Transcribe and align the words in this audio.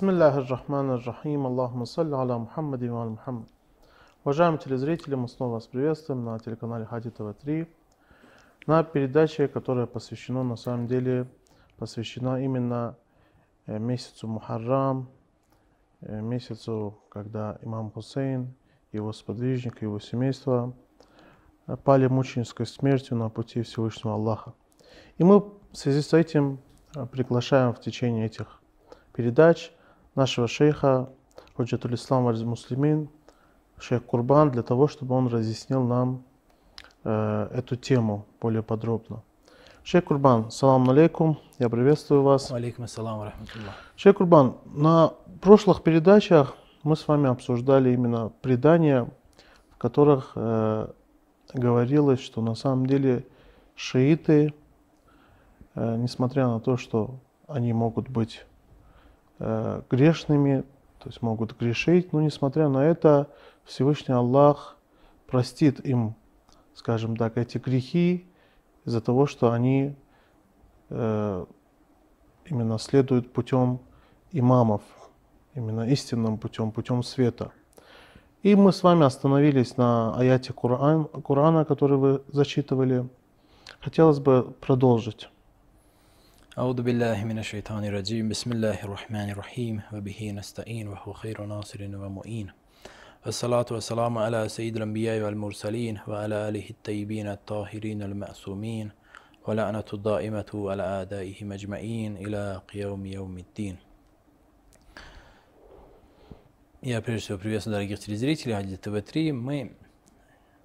Рахмани 0.00 1.02
рахим, 1.04 1.46
Аллахума 1.46 1.84
салли 1.84 2.14
аля 2.14 2.38
Мухаммади 2.38 2.88
ва 2.88 3.02
аля 3.02 3.10
Мухаммад. 3.10 3.48
Уважаемые 4.22 4.60
телезрители, 4.60 5.16
мы 5.16 5.28
снова 5.28 5.54
вас 5.54 5.66
приветствуем 5.66 6.24
на 6.24 6.38
телеканале 6.38 6.84
Хади 6.84 7.08
ТВ3 7.08 7.66
на 8.66 8.84
передаче, 8.84 9.48
которая 9.48 9.86
посвящена, 9.86 10.44
на 10.44 10.54
самом 10.54 10.86
деле, 10.86 11.26
посвящена 11.78 12.44
именно 12.44 12.96
э, 13.66 13.78
месяцу 13.80 14.28
Мухаррам, 14.28 15.08
э, 16.02 16.20
месяцу, 16.20 17.00
когда 17.08 17.58
имам 17.62 17.90
Хусейн, 17.90 18.54
его 18.92 19.12
сподвижник, 19.12 19.82
его 19.82 19.98
семейство 19.98 20.74
э, 21.66 21.76
пали 21.76 22.06
мученической 22.06 22.66
смертью 22.66 23.16
на 23.16 23.30
пути 23.30 23.62
Всевышнего 23.62 24.14
Аллаха. 24.14 24.54
И 25.16 25.24
мы 25.24 25.40
в 25.40 25.74
связи 25.74 26.02
с 26.02 26.12
этим 26.12 26.60
приглашаем 27.10 27.72
в 27.74 27.80
течение 27.80 28.26
этих 28.26 28.60
передач 29.12 29.72
нашего 30.18 30.48
шейха 30.48 31.08
Худжатуль 31.56 31.94
Ислам 31.94 32.26
Аль 32.26 32.44
Муслимин, 32.44 33.08
шейх 33.78 34.04
Курбан, 34.04 34.50
для 34.50 34.62
того, 34.62 34.88
чтобы 34.88 35.14
он 35.14 35.28
разъяснил 35.28 35.84
нам 35.84 36.24
э, 37.04 37.48
эту 37.54 37.76
тему 37.76 38.26
более 38.40 38.64
подробно. 38.64 39.22
Шейх 39.84 40.04
Курбан, 40.04 40.50
салам 40.50 40.90
алейкум, 40.90 41.38
я 41.60 41.68
приветствую 41.68 42.22
вас. 42.22 42.50
Алейкум 42.50 42.86
ассалам 42.86 43.22
рахматуллах. 43.22 43.74
Шейх 43.94 44.16
Курбан, 44.16 44.56
на 44.64 45.14
прошлых 45.40 45.84
передачах 45.84 46.56
мы 46.82 46.96
с 46.96 47.06
вами 47.06 47.28
обсуждали 47.28 47.92
именно 47.94 48.32
предания, 48.42 49.08
в 49.70 49.78
которых 49.78 50.32
э, 50.34 50.88
говорилось, 51.54 52.20
что 52.20 52.42
на 52.42 52.56
самом 52.56 52.86
деле 52.86 53.24
шииты, 53.76 54.52
э, 55.76 55.96
несмотря 55.96 56.48
на 56.48 56.58
то, 56.58 56.76
что 56.76 57.20
они 57.46 57.72
могут 57.72 58.08
быть 58.08 58.44
э, 59.38 59.82
грешными, 59.90 60.64
то 60.98 61.08
есть 61.08 61.22
могут 61.22 61.58
грешить, 61.58 62.12
но 62.12 62.20
несмотря 62.20 62.68
на 62.68 62.84
это 62.84 63.28
Всевышний 63.64 64.14
Аллах 64.14 64.76
простит 65.26 65.84
им, 65.84 66.14
скажем 66.74 67.16
так, 67.16 67.36
эти 67.36 67.58
грехи 67.58 68.26
из-за 68.84 69.00
того, 69.00 69.26
что 69.26 69.52
они 69.52 69.94
э, 70.90 71.46
именно 72.46 72.78
следуют 72.78 73.32
путем 73.32 73.80
имамов, 74.32 74.82
именно 75.54 75.88
истинным 75.88 76.38
путем, 76.38 76.72
путем 76.72 77.02
света. 77.02 77.52
И 78.42 78.54
мы 78.54 78.72
с 78.72 78.82
вами 78.82 79.04
остановились 79.04 79.76
на 79.76 80.16
аяте 80.16 80.52
Коран, 80.52 81.06
Корана, 81.06 81.64
который 81.64 81.98
вы 81.98 82.22
зачитывали. 82.28 83.08
Хотелось 83.80 84.20
бы 84.20 84.54
продолжить. 84.60 85.28
أعوذ 86.57 86.81
بالله 86.81 87.23
من 87.23 87.39
الشيطان 87.39 87.85
الرجيم 87.85 88.29
بسم 88.29 88.51
الله 88.51 88.83
الرحمن 88.83 89.29
الرحيم 89.29 89.81
وبه 89.93 90.31
نستعين 90.31 90.87
وهو 90.87 91.13
خير 91.13 91.45
ناصر 91.45 91.81
ومؤين 91.83 92.51
والصلاة 93.25 93.65
والسلام 93.71 94.17
على 94.17 94.49
سيد 94.49 94.75
الأنبياء 94.75 95.21
والمرسلين 95.25 95.99
وعلى 96.07 96.49
آله 96.49 96.69
الطيبين 96.69 97.27
الطاهرين 97.27 98.01
المأسومين 98.01 98.91
ولعنة 99.47 99.85
الدائمة 99.93 100.51
على 100.53 100.83
أعدائهم 100.83 101.51
أجمعين 101.51 102.17
إلى 102.17 102.61
قيوم 102.73 103.05
يوم 103.05 103.37
الدين 103.37 103.77
Я 106.85 107.01
прежде 107.01 107.23
всего 107.23 107.37
приветствую 107.37 107.75
дорогих 107.75 107.99
телезрителей 107.99 108.57
Ади 108.57 108.75
ТВ-3. 108.75 109.31
Мы 109.31 109.71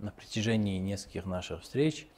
на 0.01 0.11
протяжении 0.11 0.79
нескольких 0.79 1.27
наших 1.27 1.63
встреч 1.63 2.09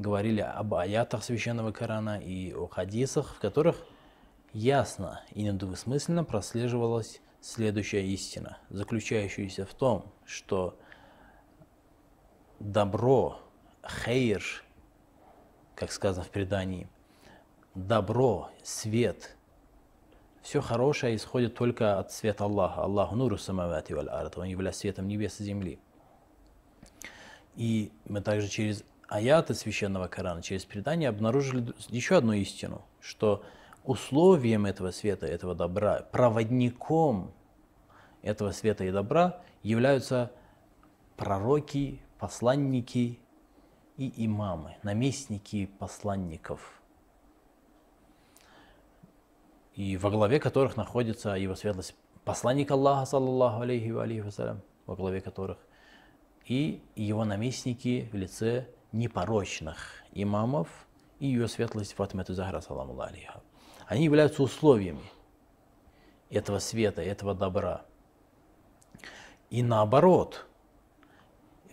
говорили 0.00 0.40
об 0.40 0.74
аятах 0.74 1.22
Священного 1.22 1.72
Корана 1.72 2.18
и 2.18 2.52
о 2.52 2.66
хадисах, 2.66 3.34
в 3.34 3.38
которых 3.38 3.76
ясно 4.52 5.20
и 5.32 5.42
недвусмысленно 5.42 6.24
прослеживалась 6.24 7.20
следующая 7.40 8.04
истина, 8.06 8.58
заключающаяся 8.70 9.66
в 9.66 9.74
том, 9.74 10.12
что 10.24 10.78
добро, 12.58 13.40
хейр, 14.04 14.42
как 15.74 15.92
сказано 15.92 16.24
в 16.24 16.30
предании, 16.30 16.88
добро, 17.74 18.50
свет, 18.62 19.36
все 20.42 20.62
хорошее 20.62 21.16
исходит 21.16 21.54
только 21.54 21.98
от 21.98 22.12
света 22.12 22.44
Аллаха. 22.44 22.82
Аллаху 22.82 23.14
нуру 23.14 23.36
самавати 23.36 23.92
валь 23.92 24.08
ард. 24.08 24.38
Он 24.38 24.44
является 24.44 24.80
светом 24.80 25.06
небес 25.06 25.38
и 25.40 25.44
земли. 25.44 25.78
И 27.56 27.92
мы 28.06 28.22
также 28.22 28.48
через 28.48 28.84
аяты 29.10 29.54
священного 29.54 30.06
Корана, 30.06 30.40
через 30.40 30.64
предание 30.64 31.08
обнаружили 31.08 31.74
еще 31.88 32.16
одну 32.16 32.32
истину, 32.32 32.82
что 33.00 33.44
условием 33.84 34.66
этого 34.66 34.92
света, 34.92 35.26
этого 35.26 35.54
добра, 35.54 36.06
проводником 36.12 37.32
этого 38.22 38.52
света 38.52 38.84
и 38.84 38.92
добра 38.92 39.42
являются 39.62 40.30
пророки, 41.16 42.00
посланники 42.18 43.18
и 43.96 44.24
имамы, 44.24 44.76
наместники 44.84 45.66
посланников, 45.78 46.80
и 49.74 49.96
во 49.96 50.10
главе 50.10 50.38
которых 50.38 50.76
находится 50.76 51.30
его 51.30 51.56
светлость 51.56 51.96
посланник 52.24 52.70
Аллаха, 52.70 53.06
саллаллаху 53.06 53.62
алейхи 53.62 53.90
ва 53.90 54.04
алейхи 54.04 54.20
вассалям, 54.20 54.62
во 54.86 54.94
главе 54.94 55.20
которых, 55.20 55.58
и 56.44 56.82
его 56.94 57.24
наместники 57.24 58.08
в 58.12 58.16
лице 58.16 58.68
непорочных 58.92 60.02
имамов 60.12 60.68
и 61.18 61.26
ее 61.26 61.48
светлость 61.48 61.94
Фатимату 61.94 62.34
Захра, 62.34 62.60
саламу 62.60 62.98
алейха. 63.00 63.42
Они 63.86 64.04
являются 64.04 64.42
условиями 64.42 65.02
этого 66.28 66.58
света, 66.58 67.02
этого 67.02 67.34
добра. 67.34 67.84
И 69.50 69.62
наоборот, 69.62 70.46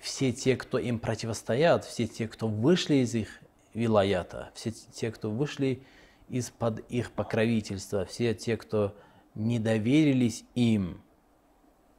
все 0.02 0.32
те, 0.32 0.56
кто 0.56 0.80
им 0.80 1.00
противостоят, 1.00 1.86
все 1.86 2.08
те, 2.08 2.28
кто 2.28 2.48
вышли 2.48 2.96
из 2.96 3.14
их 3.14 3.40
вилаята, 3.74 4.52
все 4.56 4.72
те, 4.72 5.12
кто 5.12 5.30
вышли 5.30 5.84
из-под 6.28 6.80
их 6.90 7.12
покровительства, 7.12 8.06
все 8.06 8.34
те, 8.34 8.58
кто 8.58 8.96
не 9.36 9.60
доверились 9.60 10.44
им, 10.56 11.04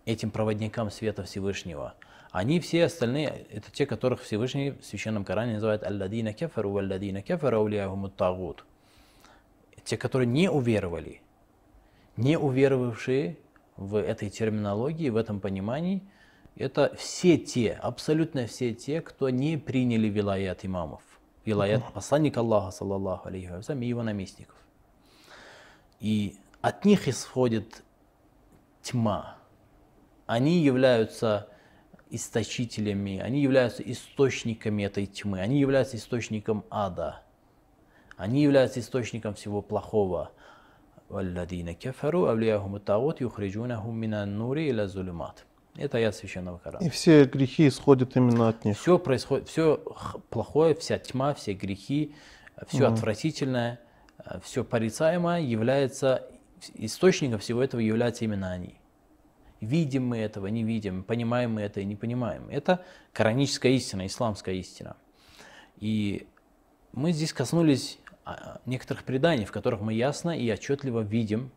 этим 0.05 0.31
проводникам 0.31 0.91
света 0.91 1.23
Всевышнего– 1.25 1.95
они 2.31 2.61
все 2.61 2.85
остальные, 2.85 3.47
это 3.51 3.71
те, 3.71 3.87
которых 3.87 4.23
Всевышний 4.23 4.73
в 4.73 4.85
Священном 4.85 5.25
Коране 5.25 5.55
называет 5.55 5.83
«Алладина 5.83 6.33
кефару 6.33 6.71
валладина 6.71 7.23
кефару 7.23 7.59
аулияхумут 7.59 8.17
тагут». 8.17 8.65
Те, 9.85 9.97
которые 9.97 10.27
не 10.27 10.51
уверовали, 10.51 11.23
не 12.17 12.37
уверовавшие 12.37 13.39
в 13.77 13.97
этой 13.97 14.29
терминологии, 14.29 15.09
в 15.09 15.17
этом 15.17 15.41
понимании, 15.41 16.03
это 16.57 16.95
все 16.97 17.39
те, 17.39 17.73
абсолютно 17.73 18.47
все 18.47 18.75
те, 18.75 19.01
кто 19.01 19.31
не 19.31 19.57
приняли 19.57 20.09
вилаят 20.09 20.65
имамов, 20.65 21.03
вилаят 21.47 21.83
посланника 21.95 22.41
Аллаха, 22.41 22.73
саллаллаху 22.73 23.29
алейхи 23.29 23.49
и 23.49 23.87
его 23.87 24.03
наместников. 24.03 24.57
И 26.01 26.37
от 26.61 26.85
них 26.85 27.09
исходит 27.09 27.83
тьма. 28.83 29.37
Они 30.27 30.59
являются 30.59 31.49
источителями, 32.11 33.19
они 33.19 33.43
являются 33.43 33.83
источниками 33.83 34.83
этой 34.85 35.07
тьмы, 35.07 35.41
они 35.41 35.61
являются 35.61 35.97
источником 35.97 36.65
ада, 36.71 37.23
они 38.17 38.43
являются 38.43 38.81
источником 38.81 39.35
всего 39.35 39.63
плохого. 39.63 40.33
Это 45.77 45.99
я 45.99 46.13
священного 46.13 46.59
Корана. 46.59 46.85
И 46.85 46.91
все 46.91 47.25
грехи 47.25 47.69
исходят 47.69 48.17
именно 48.17 48.49
от 48.49 48.65
них. 48.65 48.77
Все 48.79 48.99
происходит, 48.99 49.49
все 49.49 49.81
плохое, 50.29 50.75
вся 50.75 50.99
тьма, 50.99 51.35
все 51.35 51.55
грехи, 51.55 52.15
все 52.67 52.85
mm. 52.85 52.93
отвратительное, 52.95 53.81
э, 54.19 54.41
все 54.43 54.65
порицаемое 54.65 55.41
является 55.41 56.29
источником 56.75 57.39
всего 57.39 57.63
этого 57.63 57.81
являются 57.81 58.25
именно 58.25 58.51
они. 58.51 58.81
Видим 59.61 60.07
мы 60.07 60.19
этого, 60.19 60.47
не 60.47 60.63
видим, 60.63 61.03
понимаем 61.03 61.55
мы 61.55 61.63
это 61.63 61.81
и 61.81 61.85
не 61.85 61.97
понимаем. 61.97 62.49
Это 62.49 62.85
кораническая 63.13 63.73
истина, 63.73 64.07
исламская 64.07 64.55
истина. 64.55 64.97
И 65.79 66.29
мы 66.93 67.13
здесь 67.13 67.33
коснулись 67.33 67.99
а, 68.25 68.61
некоторых 68.67 69.03
преданий, 69.03 69.45
в 69.45 69.51
которых 69.53 69.81
мы 69.81 69.95
ясно 69.95 70.31
и 70.31 70.49
отчетливо 70.51 71.01
видим, 71.01 71.51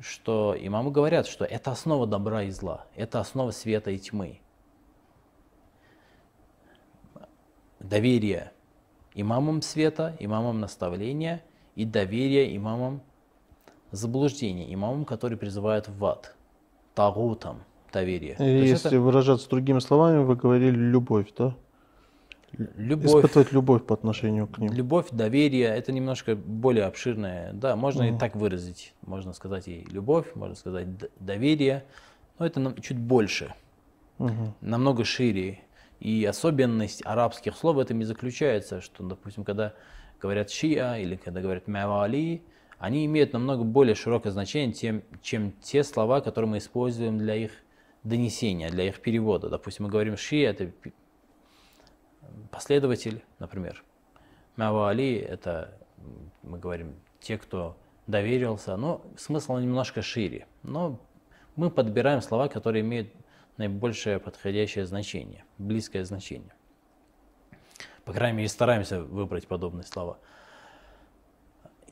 что 0.00 0.54
имамы 0.58 0.90
говорят, 0.90 1.26
что 1.26 1.46
это 1.46 1.70
основа 1.70 2.06
добра 2.06 2.42
и 2.42 2.50
зла, 2.50 2.86
это 2.94 3.20
основа 3.20 3.52
света 3.52 3.90
и 3.90 3.98
тьмы. 3.98 4.40
Доверие 7.80 8.52
имамам 9.14 9.62
света, 9.62 10.14
имамам 10.18 10.60
наставления 10.60 11.42
и 11.74 11.86
доверие 11.86 12.54
имамам 12.54 13.02
заблуждения, 13.92 14.72
имамам, 14.72 15.06
которые 15.06 15.38
призывают 15.38 15.88
в 15.88 16.04
ад– 16.04 16.36
тагутом 16.94 17.62
доверие. 17.92 18.36
Если 18.38 18.88
это... 18.90 19.00
выражаться 19.00 19.48
другими 19.48 19.78
словами, 19.78 20.22
вы 20.24 20.36
говорили 20.36 20.76
любовь, 20.76 21.32
да? 21.36 21.54
Любовь, 22.76 23.06
Испытывать 23.06 23.52
любовь 23.52 23.84
по 23.84 23.94
отношению 23.94 24.46
к 24.46 24.58
ним. 24.58 24.72
любовь, 24.72 25.06
доверие, 25.10 25.68
это 25.68 25.90
немножко 25.90 26.36
более 26.36 26.84
обширное. 26.84 27.52
Да, 27.54 27.76
можно 27.76 28.02
и 28.02 28.10
Мгм. 28.10 28.18
так 28.18 28.36
выразить. 28.36 28.92
Можно 29.06 29.32
сказать 29.32 29.68
и 29.68 29.86
любовь, 29.90 30.34
можно 30.34 30.54
сказать 30.54 30.86
доверие. 31.18 31.84
Но 32.38 32.44
это 32.44 32.60
нам 32.60 32.74
чуть 32.76 32.98
больше, 32.98 33.54
Мгм. 34.18 34.52
намного 34.60 35.04
шире. 35.04 35.60
И 35.98 36.24
особенность 36.26 37.00
арабских 37.06 37.56
слов 37.56 37.76
в 37.76 37.78
этом 37.78 38.00
и 38.00 38.04
заключается, 38.04 38.80
что, 38.82 39.02
допустим, 39.02 39.44
когда 39.44 39.72
говорят 40.20 40.50
шиа 40.50 40.98
или 40.98 41.16
когда 41.16 41.40
говорят 41.40 41.68
мавали, 41.68 42.42
они 42.82 43.06
имеют 43.06 43.32
намного 43.32 43.62
более 43.62 43.94
широкое 43.94 44.32
значение, 44.32 44.72
тем, 44.72 45.04
чем 45.22 45.52
те 45.62 45.84
слова, 45.84 46.20
которые 46.20 46.50
мы 46.50 46.58
используем 46.58 47.16
для 47.16 47.36
их 47.36 47.52
донесения, 48.02 48.70
для 48.70 48.88
их 48.88 49.00
перевода. 49.00 49.48
Допустим, 49.48 49.84
мы 49.84 49.90
говорим 49.92 50.16
шиа, 50.16 50.50
это 50.50 50.72
последователь, 52.50 53.22
например. 53.38 53.84
Мавали– 54.56 55.14
это, 55.30 55.78
мы 56.42 56.58
говорим, 56.58 56.96
те, 57.20 57.38
кто 57.38 57.76
доверился, 58.08 58.76
но 58.76 59.06
смысл 59.16 59.58
немножко 59.58 60.02
шире. 60.02 60.48
Но 60.64 60.98
мы 61.54 61.70
подбираем 61.70 62.20
слова, 62.20 62.48
которые 62.48 62.80
имеют 62.80 63.12
наибольшее 63.58 64.18
подходящее 64.18 64.86
значение, 64.86 65.44
близкое 65.56 66.04
значение. 66.04 66.52
По 68.04 68.12
крайней 68.12 68.38
мере, 68.38 68.48
стараемся 68.48 69.04
выбрать 69.04 69.46
подобные 69.46 69.84
слова. 69.84 70.18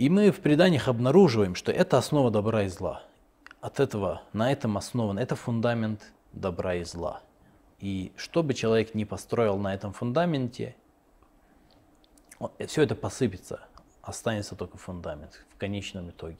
И 0.00 0.08
мы 0.08 0.30
в 0.30 0.40
преданиях 0.40 0.88
обнаруживаем, 0.88 1.54
что 1.54 1.70
это 1.70 1.98
основа 1.98 2.30
добра 2.30 2.62
и 2.62 2.68
зла. 2.68 3.02
От 3.60 3.80
этого, 3.80 4.22
на 4.32 4.50
этом 4.50 4.78
основан, 4.78 5.18
это 5.18 5.36
фундамент 5.36 6.14
добра 6.32 6.76
и 6.76 6.84
зла. 6.84 7.20
И 7.80 8.10
что 8.16 8.42
бы 8.42 8.54
человек 8.54 8.94
ни 8.94 9.04
построил 9.04 9.58
на 9.58 9.74
этом 9.74 9.92
фундаменте, 9.92 10.74
все 12.66 12.82
это 12.82 12.94
посыпется, 12.94 13.60
останется 14.00 14.56
только 14.56 14.78
фундамент 14.78 15.44
в 15.54 15.58
конечном 15.58 16.08
итоге. 16.08 16.38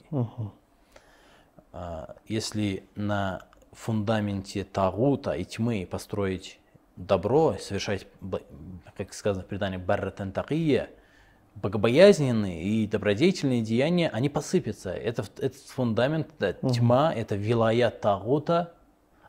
А, 1.72 2.16
Если 2.26 2.88
на 2.94 3.42
фундаменте 3.72 4.64
Тагута 4.64 5.32
и 5.32 5.44
тьмы 5.44 5.86
построить 5.86 6.58
добро, 6.96 7.58
совершать, 7.60 8.06
как 8.96 9.12
сказано 9.12 9.44
в 9.44 9.48
предании, 9.48 9.76
барратан 9.76 10.32
тaqiyya, 10.32 10.88
богобоязненные 11.62 12.62
и 12.62 12.86
добродетельные 12.86 13.62
деяния, 13.62 14.08
они 14.10 14.28
посыпятся. 14.28 14.90
Это, 14.90 15.24
этот 15.38 15.60
фундамент, 15.62 16.28
да, 16.38 16.52
тьма, 16.52 17.12
это 17.14 17.36
вилаят 17.36 18.00
Тагута, 18.00 18.74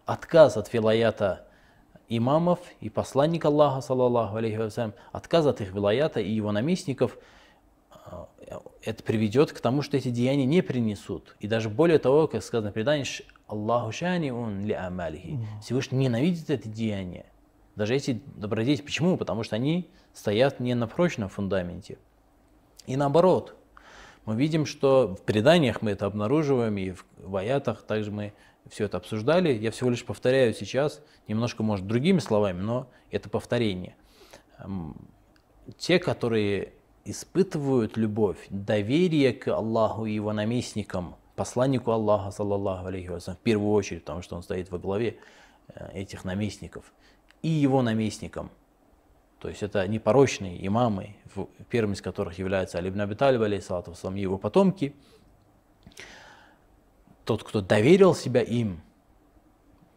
отказ 0.06 0.57
от 0.57 0.72
вилаята 0.74 1.45
имамов 2.10 2.60
и 2.81 2.89
посланника 2.89 3.48
Аллаха, 3.48 3.81
саллаллаху 3.81 4.36
алейхи 4.36 4.57
вассалям, 4.57 4.94
отказ 5.12 5.45
от 5.45 5.62
их 5.62 5.74
вилаята 5.74 6.19
и 6.19 6.31
его 6.31 6.51
наместников, 6.51 7.18
а, 7.89 8.28
это 8.83 9.04
приведет 9.04 9.51
к 9.51 9.60
тому, 9.62 9.81
что 9.81 9.95
эти 9.98 10.10
деяния 10.10 10.45
не 10.45 10.62
принесут. 10.62 11.36
И 11.39 11.48
даже 11.48 11.69
более 11.69 12.00
того, 12.00 12.28
как 12.28 12.44
сказано 12.44 12.72
в 12.72 12.74
предании, 12.74 13.04
«Ш- 13.04 13.24
Аллаху 13.48 13.92
шани 13.92 14.30
он 14.30 14.66
ли 14.66 14.74
амалихи. 14.74 15.39
Всевышний 15.62 15.98
ненавидит 15.98 16.50
эти 16.50 16.68
деяния. 16.68 17.25
Даже 17.75 17.95
эти 17.95 18.22
добродетели. 18.36 18.86
Почему? 18.86 19.18
Потому 19.18 19.44
что 19.44 19.56
они 19.56 19.89
стоят 20.13 20.60
не 20.60 20.74
на 20.74 20.88
прочном 20.88 21.30
фундаменте. 21.30 21.98
И 22.88 22.95
наоборот, 22.95 23.56
мы 24.25 24.36
видим, 24.36 24.66
что 24.66 25.16
в 25.16 25.22
преданиях 25.24 25.81
мы 25.81 25.92
это 25.92 26.06
обнаруживаем, 26.06 26.78
и 26.78 26.94
в, 27.18 27.36
аятах 27.36 27.83
также 27.83 28.12
мы 28.12 28.33
все 28.69 28.86
это 28.86 28.98
обсуждали. 28.98 29.51
Я 29.54 29.72
всего 29.72 29.89
лишь 29.89 30.06
повторяю 30.06 30.54
сейчас, 30.54 31.01
немножко, 31.28 31.63
может, 31.63 31.88
другими 31.88 32.19
словами, 32.19 32.62
но 32.62 32.88
это 33.10 33.30
повторение. 33.30 33.95
Те, 35.78 36.00
которые 36.00 36.74
испытывают 37.06 37.98
любовь, 37.98 38.38
доверие 38.50 39.33
к 39.33 39.48
Аллаху 39.48 40.06
и 40.06 40.13
его 40.13 40.33
наместникам, 40.33 41.16
посланнику 41.36 41.92
Аллаха, 41.92 42.31
саллаллаху 42.31 42.88
алейхи 42.88 43.07
вассалям, 43.07 43.38
в 43.38 43.42
первую 43.42 43.74
очередь, 43.74 44.01
потому 44.01 44.22
что 44.22 44.36
он 44.36 44.44
стоит 44.44 44.69
во 44.69 44.78
главе 44.78 45.18
э, 45.69 45.92
этих 45.94 46.24
наместников, 46.24 46.94
и 47.42 47.48
его 47.48 47.81
наместникам, 47.81 48.51
то 49.42 49.50
есть 49.50 49.64
это 49.64 49.88
непорочные 49.88 50.66
имамы, 50.68 51.16
первым 51.68 51.94
из 51.94 52.02
которых 52.02 52.38
является 52.38 52.78
Али 52.78 52.90
ибн 52.90 53.02
Аби 53.02 53.16
Талиб, 53.16 53.42
алейхиссалату 53.42 53.90
вассалам, 53.90 54.16
и 54.18 54.22
его 54.22 54.38
потомки. 54.38 54.96
Тот, 57.26 57.44
кто 57.44 57.60
доверил 57.60 58.14
себя 58.14 58.42
им, 58.42 58.82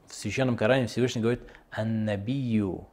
в 0.06 0.14
Священном 0.14 0.56
Коране 0.56 0.86
Всевышний 0.86 1.20
говорит 1.20 1.42
«Ан-набию 1.70 2.88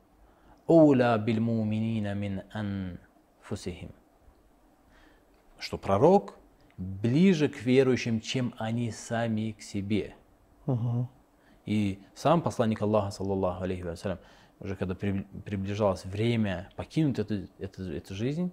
оула 0.68 1.18
биль 1.18 1.39
муминина 1.39 2.13
мин 2.15 2.42
анфусихим». 2.51 3.92
Что 5.57 5.77
пророк 5.77 6.36
ближе 6.75 7.48
к 7.48 7.62
верующим, 7.62 8.19
чем 8.19 8.53
они 8.57 8.92
сами 8.92 9.56
к 9.57 9.62
себе. 9.62 10.15
Мгм. 10.65 11.07
И 11.65 12.03
сам 12.13 12.42
посланник 12.42 12.81
Аллаха, 12.81 13.12
саллаллаху 13.12 13.63
алейхи 13.63 13.83
вассалям, 13.83 14.19
уже 14.61 14.75
когда 14.75 14.95
при- 14.95 15.25
приближалось 15.43 16.05
время 16.05 16.69
покинуть 16.75 17.19
эту, 17.19 17.47
эту, 17.59 17.91
эту 17.91 18.15
жизнь, 18.15 18.51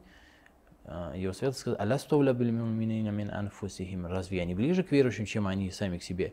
а, 0.84 1.14
его 1.14 1.32
свет 1.32 1.56
сказал, 1.56 1.80
«Алясту 1.80 2.16
ауля 2.16 2.32
биль 2.32 2.50
муминина 2.50 3.10
мин 3.10 3.30
анфусихим». 3.30 4.06
Разве 4.06 4.38
я 4.38 4.44
не 4.44 4.54
ближе 4.54 4.82
к 4.82 4.90
верующим, 4.90 5.26
чем 5.26 5.46
они 5.46 5.70
сами 5.70 5.98
к 5.98 6.02
себе? 6.02 6.32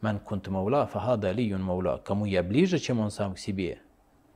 «Ман 0.00 0.18
кунту 0.18 0.50
маула, 0.50 0.86
фахада 0.86 1.28
алиюн 1.30 1.62
маула». 1.62 2.02
Кому 2.04 2.24
я 2.26 2.42
ближе, 2.42 2.78
чем 2.78 2.98
он 3.00 3.10
сам 3.10 3.34
к 3.34 3.38
себе, 3.38 3.78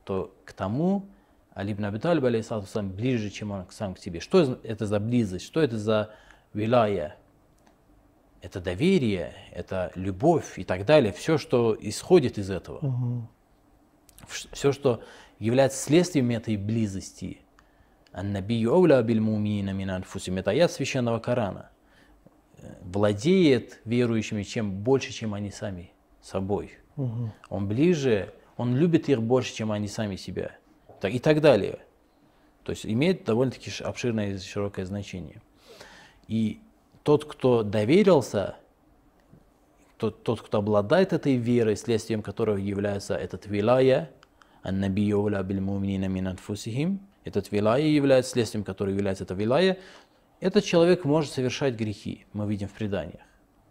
то 0.05 0.33
к 0.45 0.53
тому 0.53 1.05
Али 1.53 1.73
ибн 1.73 1.85
Аби 1.85 1.97
Талиб, 1.97 2.23
вассалам, 2.23 2.91
ближе, 2.91 3.29
чем 3.29 3.51
он 3.51 3.65
сам 3.69 3.95
к 3.95 3.99
себе. 3.99 4.19
Что 4.19 4.59
это 4.63 4.85
за 4.85 4.99
близость? 4.99 5.45
Что 5.45 5.61
это 5.61 5.77
за 5.77 6.11
вилая? 6.53 7.17
это 8.41 8.61
доверие, 8.61 9.33
это 9.51 9.91
любовь 9.95 10.57
и 10.59 10.63
так 10.63 10.85
далее, 10.85 11.11
все, 11.11 11.37
что 11.37 11.75
исходит 11.79 12.37
из 12.37 12.49
этого, 12.49 12.79
Мгм. 12.85 13.27
Все, 14.27 14.71
что 14.71 15.03
является 15.39 15.81
следствием 15.81 16.29
этой 16.31 16.57
близости. 16.57 17.39
Аннабию 18.11 18.73
ауля 18.73 19.01
биль 19.01 19.19
муминина 19.19 19.71
мин 19.71 19.91
анфусим. 19.91 20.37
Это 20.37 20.51
аят 20.51 20.71
священного 20.71 21.19
Корана. 21.19 21.69
Э, 22.57 22.73
Владеет 22.81 23.79
верующими 23.85 24.43
чем 24.43 24.71
больше, 24.71 25.11
чем 25.11 25.33
они 25.33 25.51
сами 25.51 25.91
собой. 26.21 26.71
Он 27.49 27.67
ближе, 27.67 28.33
он 28.55 28.75
любит 28.75 29.07
их 29.07 29.21
больше, 29.21 29.53
чем 29.53 29.71
они 29.71 29.87
сами 29.87 30.15
себя. 30.15 30.51
И 31.03 31.19
так 31.19 31.41
далее. 31.41 31.79
То 32.63 32.71
есть 32.71 32.85
имеет 32.85 33.23
довольно-таки 33.23 33.71
обширное 33.83 34.33
и 34.33 34.37
широкое 34.39 34.85
значение. 34.85 35.41
И 36.27 36.59
тот, 37.03 37.25
кто 37.25 37.63
доверился, 37.63 38.55
тот, 39.97 40.23
тот, 40.23 40.41
кто 40.41 40.57
обладает 40.57 41.13
этой 41.13 41.35
верой, 41.35 41.77
следствием 41.77 42.21
которого 42.21 42.57
является 42.57 43.15
этот 43.15 43.45
вилая, 43.45 44.09
аннабию 44.63 45.19
ауля 45.19 45.43
биль 45.43 45.61
муминина 45.61 46.05
мин 46.05 46.27
анфусихим, 46.27 46.99
этот 47.23 47.51
вилая 47.51 47.81
является 47.81 48.31
следствием, 48.31 48.63
которого 48.63 48.93
является 48.93 49.23
эта 49.23 49.33
вилая, 49.33 49.77
этот 50.39 50.63
человек 50.63 51.03
может 51.03 51.31
совершать 51.31 51.75
грехи, 51.75 52.25
мы 52.33 52.47
видим 52.47 52.67
в 52.67 52.73
преданиях. 52.73 53.21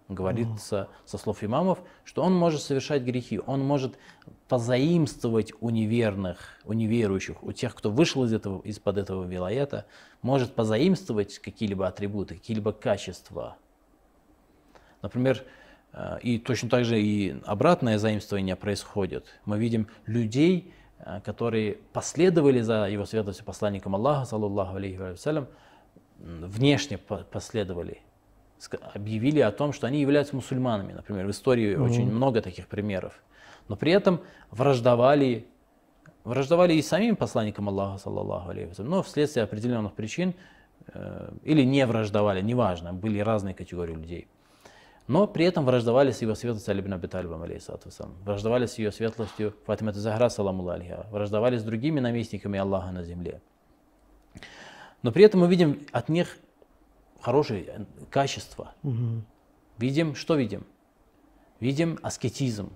Говорится 0.09 0.89
со 1.05 1.19
слов 1.19 1.43
имамов, 1.43 1.81
что 2.05 2.23
он 2.23 2.33
может 2.33 2.63
совершать 2.63 3.03
грехи, 3.03 3.41
он 3.45 3.65
может 3.65 3.99
позаимствовать 4.47 5.53
у 5.61 5.71
неверных, 5.71 6.39
у 6.65 6.75
неверующих, 6.75 7.43
у 7.43 7.51
тех, 7.51 7.75
кто 7.75 7.91
вышел 7.91 8.23
из 8.25 8.33
этого, 8.33 8.63
из-под 8.63 8.99
этого 8.99 9.25
вилаята, 9.25 9.87
может 10.23 10.55
позаимствовать 10.55 11.41
какие-либо 11.41 11.89
атрибуты, 11.89 12.37
какие-либо 12.37 12.73
качества. 12.73 13.57
Например, 15.03 15.43
и 16.23 16.39
точно 16.39 16.69
так 16.69 16.85
же 16.85 17.01
и 17.01 17.37
обратное 17.47 17.99
заимствование 17.99 18.55
происходит. 18.55 19.27
Мы 19.47 19.59
видим 19.59 19.89
людей, 20.05 20.75
э, 20.99 21.21
которые 21.25 21.79
последовали 21.93 22.61
за 22.61 22.87
его 22.87 23.07
святостью 23.07 23.45
посланником 23.47 23.95
Аллаха, 23.95 24.27
саллаллаху 24.27 24.77
алейхи 24.77 24.97
вассалям, 24.99 25.47
внешне 26.19 26.99
по- 26.99 27.25
последовали, 27.31 28.01
объявили 28.95 29.41
о 29.41 29.51
том, 29.51 29.73
что 29.73 29.87
они 29.87 30.01
являются 30.01 30.37
мусульманами. 30.37 30.93
Например, 30.93 31.27
в 31.27 31.31
истории 31.31 31.77
очень 31.77 32.11
много 32.11 32.43
таких 32.43 32.69
примеров. 32.69 33.23
Но 33.69 33.77
при 33.77 33.93
этом 33.93 34.21
враждовали, 34.51 35.47
враждовали 36.25 36.75
и 36.75 36.83
самим 36.83 37.17
посланникам 37.17 37.69
Аллаха, 37.69 37.99
саллаллаху 37.99 38.51
алейхи 38.51 38.69
вассалям, 38.69 38.91
но 38.91 39.03
вследствие 39.03 39.45
определенных 39.45 39.95
причин, 39.95 40.35
э, 40.93 41.33
или 41.43 41.63
не 41.63 41.87
враждовали, 41.87 42.43
неважно, 42.43 42.93
были 42.93 43.19
разные 43.21 43.55
категории 43.55 43.95
людей. 43.95 44.29
Но 45.09 45.29
при 45.29 45.45
этом 45.45 45.65
враждовали 45.65 46.11
с 46.11 46.21
его 46.21 46.35
светлостью 46.35 46.73
Али 46.73 46.81
ибн 46.81 46.95
Аби 46.95 47.07
Талибом, 47.07 47.43
алейхиссалату 47.43 47.89
вассалам. 47.89 48.15
враждовали 48.25 48.67
с 48.67 48.77
ее 48.79 48.91
светлостью 48.91 49.55
Фатима 49.65 49.93
Захра, 49.93 50.29
саламу 50.29 50.69
алейха, 50.69 51.07
враждовали 51.11 51.59
с 51.59 51.63
другими 51.63 52.01
наместниками 52.01 52.59
Аллаха 52.59 52.91
на 52.91 53.05
земле. 53.05 53.41
Но 55.03 55.13
при 55.13 55.25
этом 55.25 55.41
мы 55.41 55.49
видим 55.49 55.87
от 55.93 56.09
них 56.09 56.39
хорошие 57.21 57.65
э, 57.65 57.85
качества. 58.11 58.75
Мгм. 58.83 59.25
Видим, 59.79 60.15
что 60.15 60.35
видим? 60.35 60.67
Видим 61.61 61.99
аскетизм. 62.03 62.73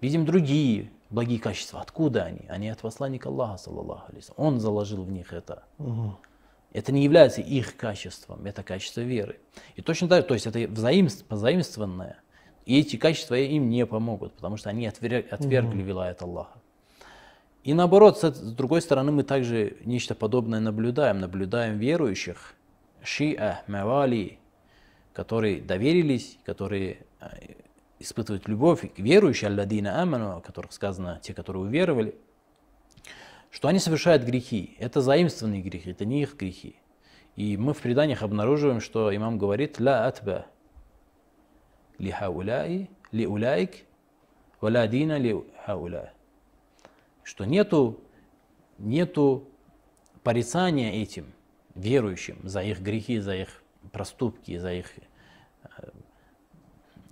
видим 0.00 0.26
другие 0.26 0.90
благие 1.10 1.38
качества. 1.38 1.80
Откуда 1.80 2.24
они? 2.24 2.46
Они 2.48 2.68
от 2.68 2.80
посланника 2.80 3.28
Аллаха, 3.28 3.58
саллаллаху 3.58 4.10
алейхи 4.10 4.32
Он 4.36 4.58
заложил 4.58 5.04
в 5.04 5.12
них 5.12 5.32
это. 5.32 5.64
Мгм. 5.78 6.16
Это 6.72 6.90
не 6.90 7.04
является 7.04 7.40
их 7.42 7.76
качеством, 7.76 8.46
это 8.46 8.62
качество 8.62 9.02
веры. 9.02 9.38
И 9.76 9.82
точно 9.82 10.08
так, 10.08 10.26
то 10.26 10.34
есть 10.34 10.46
это 10.46 10.60
взаимств- 10.60 11.24
позаимствованное. 11.24 12.18
И 12.64 12.78
эти 12.78 12.96
качества 12.96 13.34
им 13.34 13.68
не 13.68 13.84
помогут, 13.86 14.32
потому 14.34 14.56
что 14.56 14.70
они 14.70 14.86
отвер- 14.86 15.26
отвергли 15.30 15.82
вилает 15.82 16.22
Аллаха. 16.22 16.58
И 17.64 17.74
наоборот, 17.74 18.18
с, 18.18 18.32
с 18.32 18.52
другой 18.52 18.80
стороны, 18.82 19.12
мы 19.12 19.22
также 19.22 19.76
нечто 19.84 20.14
подобное 20.14 20.60
наблюдаем. 20.60 21.20
Наблюдаем 21.20 21.78
верующих, 21.78 22.54
шиа, 23.02 23.62
мавали, 23.68 24.38
которые 25.12 25.60
доверились, 25.60 26.38
которые 26.44 26.98
э, 27.20 27.26
испытывают 27.98 28.48
любовь 28.48 28.92
к 28.92 28.98
верующим, 28.98 29.48
алладина 29.48 30.02
аману, 30.02 30.38
о 30.38 30.40
которых 30.40 30.72
сказано, 30.72 31.20
те, 31.22 31.34
которые 31.34 31.62
уверовали, 31.64 32.14
что 33.52 33.68
они 33.68 33.78
совершают 33.78 34.24
грехи. 34.24 34.76
Это 34.78 35.02
заимствованные 35.02 35.60
грехи, 35.60 35.90
это 35.90 36.06
не 36.06 36.22
их 36.22 36.36
грехи. 36.36 36.74
И 37.36 37.56
мы 37.58 37.74
в 37.74 37.80
преданиях 37.80 38.22
обнаруживаем, 38.22 38.80
что 38.80 39.14
имам 39.14 39.38
говорит 39.38 39.78
«Ла 39.78 40.06
атба 40.06 40.46
ли 41.98 42.10
хауляи, 42.10 42.90
ли 43.12 43.26
уляик, 43.26 43.84
валя 44.60 44.86
дина 44.86 45.18
ли 45.18 45.36
хауля». 45.64 46.14
Что 47.22 47.44
нету, 47.44 48.00
нету 48.78 49.46
порицания 50.22 50.92
этим 51.02 51.32
верующим 51.74 52.38
за 52.42 52.62
их 52.62 52.80
грехи, 52.80 53.18
за 53.18 53.36
их 53.36 53.62
проступки, 53.92 54.56
за 54.56 54.72
их 54.72 54.86
э, 54.96 55.90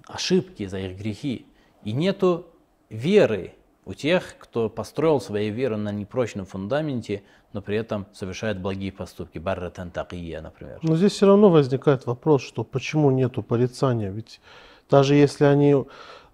ошибки, 0.06 0.66
за 0.66 0.78
их 0.80 0.99
грехи. 0.99 1.47
И 1.85 1.92
нету 1.92 2.47
веры 2.88 3.54
у 3.90 3.94
тех, 3.94 4.37
кто 4.38 4.68
построил 4.68 5.20
свою 5.20 5.52
веру 5.52 5.76
на 5.76 5.90
непрочном 5.90 6.47
фундаменте, 6.47 7.25
но 7.52 7.61
при 7.61 7.76
этом 7.76 8.06
совершает 8.12 8.61
благие 8.61 8.92
поступки. 8.92 9.38
Барратан 9.38 9.90
такия, 9.90 10.40
например. 10.40 10.78
Но 10.82 10.97
здесь 10.97 11.12
все 11.12 11.26
равно 11.26 11.50
возникает 11.50 12.06
вопрос, 12.06 12.42
что 12.42 12.62
почему 12.62 13.11
нету 13.11 13.42
порицания? 13.42 14.12
Ведь 14.12 14.40
даже 14.88 15.16
если 15.16 15.44
они 15.44 15.75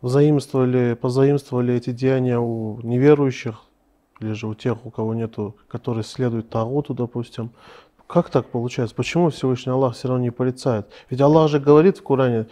взаимствовали, 0.03 0.93
позаимствовали 0.95 1.73
эти 1.75 1.93
деяния 1.93 2.39
у 2.39 2.79
неверующих, 2.83 3.63
или 4.21 4.33
же 4.33 4.49
у 4.49 4.55
тех, 4.55 4.85
у 4.85 4.91
кого 4.91 5.15
нету, 5.15 5.57
которые 5.67 6.05
следуют 6.05 6.51
Тагуту, 6.51 6.93
допустим, 6.93 7.53
как 8.07 8.29
так 8.29 8.51
получается? 8.51 8.95
Почему 8.95 9.31
Всевышний 9.31 9.73
Аллах 9.73 9.95
все 9.95 10.09
равно 10.09 10.23
не 10.23 10.31
порицает? 10.31 10.87
Ведь 11.09 11.23
Аллах 11.23 11.51
же 11.51 11.59
говорит 11.59 11.97
в 11.97 12.03
Коране, 12.03 12.47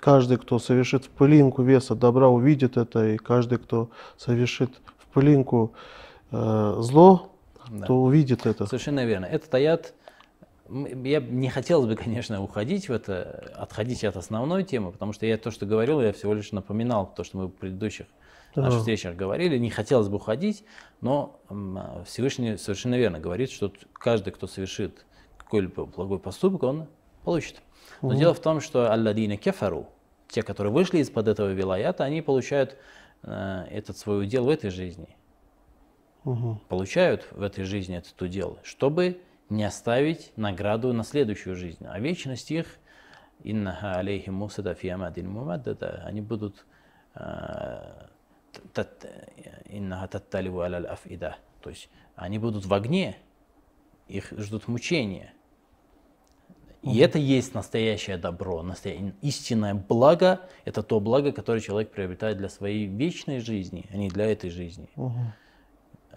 каждый, 0.00 0.38
кто 0.38 0.58
совершит 0.58 1.04
в 1.04 1.08
пылинку 1.10 1.62
веса 1.62 1.94
добра, 1.94 2.28
увидит 2.28 2.76
это, 2.76 3.06
и 3.06 3.16
каждый, 3.18 3.58
кто 3.58 3.90
совершит 4.16 4.70
в 4.98 5.06
пылинку 5.14 5.72
э, 6.32 6.76
зло, 6.80 7.32
Да. 7.68 7.86
то 7.86 8.02
увидит 8.02 8.46
это. 8.46 8.66
Совершенно 8.66 9.04
верно. 9.04 9.26
Этот 9.26 9.54
аят, 9.54 9.94
я 10.70 11.20
не 11.20 11.48
хотелось 11.50 11.86
бы, 11.86 11.96
конечно, 11.96 12.42
уходить 12.42 12.88
в 12.88 12.92
это, 12.92 13.52
отходить 13.56 14.02
от 14.04 14.16
основной 14.16 14.64
темы, 14.64 14.90
потому 14.90 15.12
что 15.12 15.26
я 15.26 15.36
то, 15.36 15.50
что 15.50 15.66
говорил, 15.66 16.00
я 16.00 16.12
всего 16.12 16.32
лишь 16.34 16.52
напоминал 16.52 17.12
то, 17.14 17.22
что 17.24 17.36
мы 17.38 17.46
в 17.46 17.50
предыдущих 17.50 18.06
наших 18.56 18.72
Ага. 18.72 18.78
встречах 18.78 19.16
говорили. 19.16 19.58
Не 19.58 19.70
хотелось 19.70 20.08
бы 20.08 20.16
уходить, 20.16 20.64
но 21.00 21.38
Всевышний 22.06 22.56
совершенно 22.56 22.96
верно 22.96 23.20
говорит, 23.20 23.50
что 23.50 23.72
каждый, 23.92 24.32
кто 24.32 24.46
совершит 24.46 25.04
какой-либо 25.38 25.84
благой 25.84 26.18
поступок, 26.18 26.62
он 26.62 26.86
получит. 27.24 27.60
Но 28.02 28.14
дело 28.14 28.34
в 28.34 28.40
том, 28.40 28.60
что 28.60 28.92
алладина 28.92 29.36
кефару, 29.36 29.88
те, 30.28 30.42
которые 30.42 30.72
вышли 30.72 30.98
из-под 30.98 31.28
этого 31.28 31.50
вилаята, 31.52 32.04
они 32.04 32.22
получают 32.22 32.76
э, 33.22 33.66
этот 33.70 33.96
свой 33.98 34.22
удел 34.22 34.44
в 34.44 34.48
этой 34.48 34.70
жизни 34.70 35.16
Мгм. 36.24 36.60
получают 36.68 37.26
в 37.32 37.42
этой 37.42 37.64
жизни 37.64 37.96
этот 37.96 38.20
удел, 38.20 38.58
чтобы 38.62 39.20
не 39.48 39.64
оставить 39.64 40.32
награду 40.36 40.92
на 40.92 41.02
следующую 41.02 41.56
жизнь. 41.56 41.84
А 41.86 41.98
вечность 41.98 42.50
их, 42.50 42.78
иннаха 43.42 43.94
алейхим 43.94 44.34
мусада 44.34 44.74
фи 44.74 44.88
амадин 44.88 45.28
мумаддада, 45.28 46.02
они 46.06 46.20
будут 46.20 46.66
э, 47.14 48.06
иннаха 49.66 50.08
татталиву 50.08 50.60
аляль 50.60 50.86
афида, 50.86 51.36
то 51.62 51.70
есть 51.70 51.88
они 52.16 52.38
будут 52.38 52.66
в 52.66 52.74
огне, 52.74 53.16
их 54.08 54.32
ждут 54.36 54.68
мучения. 54.68 55.32
И 56.82 56.98
это 56.98 57.18
есть 57.18 57.54
настоящее 57.54 58.16
добро, 58.16 58.62
настоящее, 58.62 59.12
истинное 59.20 59.74
благо, 59.74 60.40
это 60.64 60.82
то 60.82 60.98
благо, 60.98 61.30
которое 61.30 61.60
человек 61.60 61.90
приобретает 61.90 62.38
для 62.38 62.48
своей 62.48 62.86
вечной 62.86 63.40
жизни, 63.40 63.84
а 63.92 63.96
не 63.96 64.08
для 64.08 64.30
этой 64.30 64.48
жизни. 64.48 64.88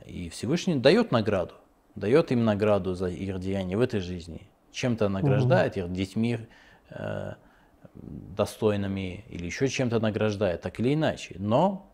И 0.06 0.30
Всевышний 0.30 0.76
дает 0.76 1.12
награду, 1.12 1.56
дает 1.96 2.32
им 2.32 2.46
награду 2.46 2.94
за 2.94 3.08
их 3.08 3.40
деяния 3.40 3.76
в 3.76 3.82
этой 3.82 4.00
жизни. 4.00 4.42
Чем-то 4.72 5.10
награждает 5.10 5.78
их 5.78 5.92
детьми 5.92 6.40
э, 6.90 7.34
достойными 7.94 9.26
или 9.30 9.46
еще 9.46 9.68
чем-то 9.68 10.00
награждает, 10.00 10.62
так 10.62 10.80
или 10.80 10.94
иначе. 10.94 11.36
Но 11.38 11.93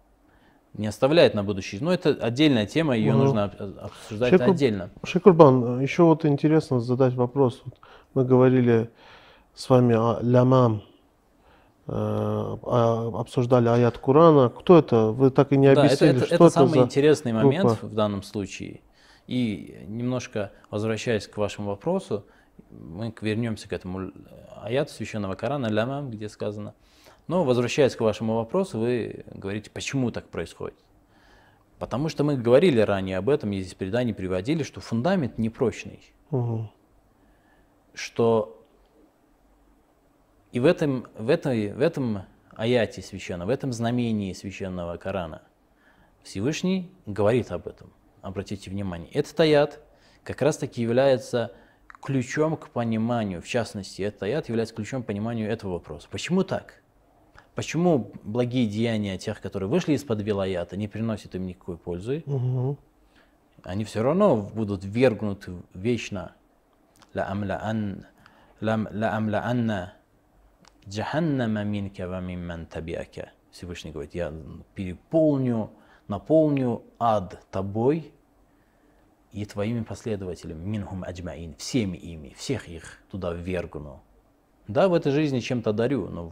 не 0.74 0.88
оставляет 0.88 1.34
на 1.34 1.44
будущее. 1.44 1.82
Но 1.82 1.92
это 1.94 2.10
отдельная 2.22 2.66
тема, 2.66 2.96
ее 2.96 3.12
Мгм. 3.12 3.20
нужно 3.20 3.44
об- 3.46 3.62
обсуждать 3.82 4.30
Шейх 4.30 4.42
Куб- 4.42 4.52
отдельно. 4.52 4.90
Шейкурбан, 5.04 5.80
еще 5.82 6.04
вот 6.04 6.26
интересно 6.26 6.80
задать 6.80 7.14
вопрос. 7.16 7.62
Вот 7.66 7.76
мы 8.14 8.24
говорили 8.26 8.90
с 9.56 9.70
вами 9.70 9.96
о 9.96 10.20
лямам, 10.22 10.84
э, 11.88 12.58
обсуждали 13.14 13.68
аят 13.68 13.98
Курана. 13.98 14.50
Кто 14.50 14.78
это? 14.78 15.08
Вы 15.08 15.32
так 15.32 15.52
и 15.52 15.58
не 15.58 15.68
Да, 15.68 15.72
это, 15.74 15.82
объяснили, 15.82 16.16
это- 16.18 16.26
что 16.26 16.36
это 16.36 16.44
это 16.46 16.54
самый 16.54 16.74
за... 16.80 16.80
интересный 16.82 17.34
момент 17.34 17.66
группа? 17.66 17.86
в 17.88 17.94
данном 17.94 18.24
случае. 18.24 18.82
И 19.28 19.84
немножко 19.88 20.52
возвращаясь 20.70 21.28
к 21.28 21.38
вашему 21.38 21.70
вопросу, 21.70 22.26
мы 22.72 23.14
вернемся 23.22 23.68
к 23.68 23.74
этому 23.74 24.02
л- 24.02 24.12
аяту 24.64 24.92
священного 24.92 25.36
Корана, 25.36 25.68
лямам, 25.68 26.10
где 26.12 26.30
сказано. 26.30 26.74
Но 27.29 27.43
возвращаясь 27.43 27.95
к 27.95 28.01
вашему 28.01 28.38
вопросу, 28.38 28.79
вы 28.79 29.24
говорите, 29.31 29.69
почему 29.69 30.09
так 30.09 30.27
происходит. 30.29 30.79
Потому 31.77 32.09
что 32.09 32.24
мы 32.24 32.36
говорили 32.36 32.81
ранее 32.81 33.17
об 33.17 33.29
этом, 33.29 33.51
и 33.53 33.62
здесь 33.62 33.75
предания 33.75 34.15
приводили, 34.15 34.63
что 34.63 34.81
фундамент 34.81 35.38
непрочный. 35.38 36.01
Мгм. 36.31 36.71
что 37.93 38.65
и 40.51 40.59
в 40.59 40.65
этом, 40.65 41.05
в, 41.15 41.29
этой, 41.29 41.71
в 41.71 41.81
этом 41.81 42.24
аяте 42.55 43.03
священном, 43.03 43.48
в 43.48 43.51
этом 43.51 43.74
знамении 43.74 44.33
священного 44.33 44.98
Корана 44.98 45.43
Всевышний 46.24 46.91
говорит 47.05 47.51
об 47.51 47.67
этом. 47.67 47.93
Обратите 48.21 48.71
внимание. 48.71 49.12
Этот 49.12 49.39
аят 49.39 49.79
как 50.24 50.41
раз 50.41 50.57
таки 50.57 50.81
является 50.81 51.51
ключом 52.01 52.57
к 52.57 52.69
пониманию, 52.69 53.39
в 53.41 53.48
частности, 53.48 54.01
этот 54.01 54.24
аят 54.24 54.50
является 54.50 54.74
ключом 54.74 55.03
к 55.03 55.05
пониманию 55.05 55.48
этого 55.50 55.74
вопроса. 55.74 56.07
Почему 56.09 56.43
так? 56.43 56.78
Почему 57.56 58.12
благие 58.24 58.68
деяния 58.68 59.18
тех, 59.18 59.41
которые 59.41 59.70
вышли 59.70 59.94
из-под 59.94 60.22
вилаята, 60.22 60.77
не 60.77 60.88
приносят 60.88 61.36
им 61.36 61.46
никакой 61.46 61.77
пользы? 61.77 62.24
Угу. 62.25 62.77
Они 63.63 63.84
все 63.84 64.01
равно 64.01 64.38
будут 64.38 64.86
вергнуты 64.86 65.53
вечно. 65.74 66.36
Ла 67.13 67.27
амля 67.27 67.60
ан, 67.62 68.06
ла 68.62 68.75
амля 69.15 69.46
анна 69.46 69.94
джаханнама 70.88 71.63
минка 71.63 72.08
ва 72.08 72.22
мимман 72.22 72.65
табиака. 72.65 73.29
Всевышний 73.51 73.91
говорит, 73.91 74.13
я 74.13 74.34
переполню, 74.75 75.72
наполню 76.08 76.84
ад 77.00 77.41
тобой 77.51 78.13
и 79.32 79.46
твоими 79.46 79.84
последователями, 79.84 80.63
минхум 80.63 81.03
аджмаин, 81.03 81.56
всеми 81.56 81.98
ими, 81.98 82.34
всех 82.38 82.68
их 82.68 83.00
туда 83.12 83.34
ввергну. 83.34 84.01
Да, 84.68 84.88
в 84.88 84.94
этой 84.94 85.12
жизни 85.12 85.39
чем-то 85.39 85.74
дарю, 85.74 86.10
но 86.10 86.32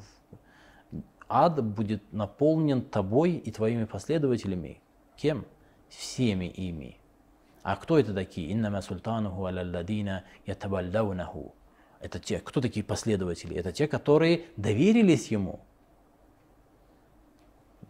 ад 1.29 1.63
будет 1.63 2.13
наполнен 2.13 2.81
тобой 2.81 3.33
и 3.33 3.51
твоими 3.51 3.85
последователями. 3.85 4.81
Кем? 5.15 5.45
Всеми 5.89 6.45
ими. 6.45 6.97
А 7.63 7.75
кто 7.75 7.99
это 7.99 8.13
такие? 8.13 8.53
Иннама 8.53 8.81
султануху 8.81 9.45
алалладина 9.45 10.23
ятабалдаунаху. 10.45 11.53
Это 11.99 12.19
те, 12.19 12.39
кто 12.39 12.61
такие 12.61 12.83
последователи? 12.83 13.55
Это 13.55 13.71
те, 13.71 13.87
которые 13.87 14.45
доверились 14.55 15.31
ему. 15.31 15.59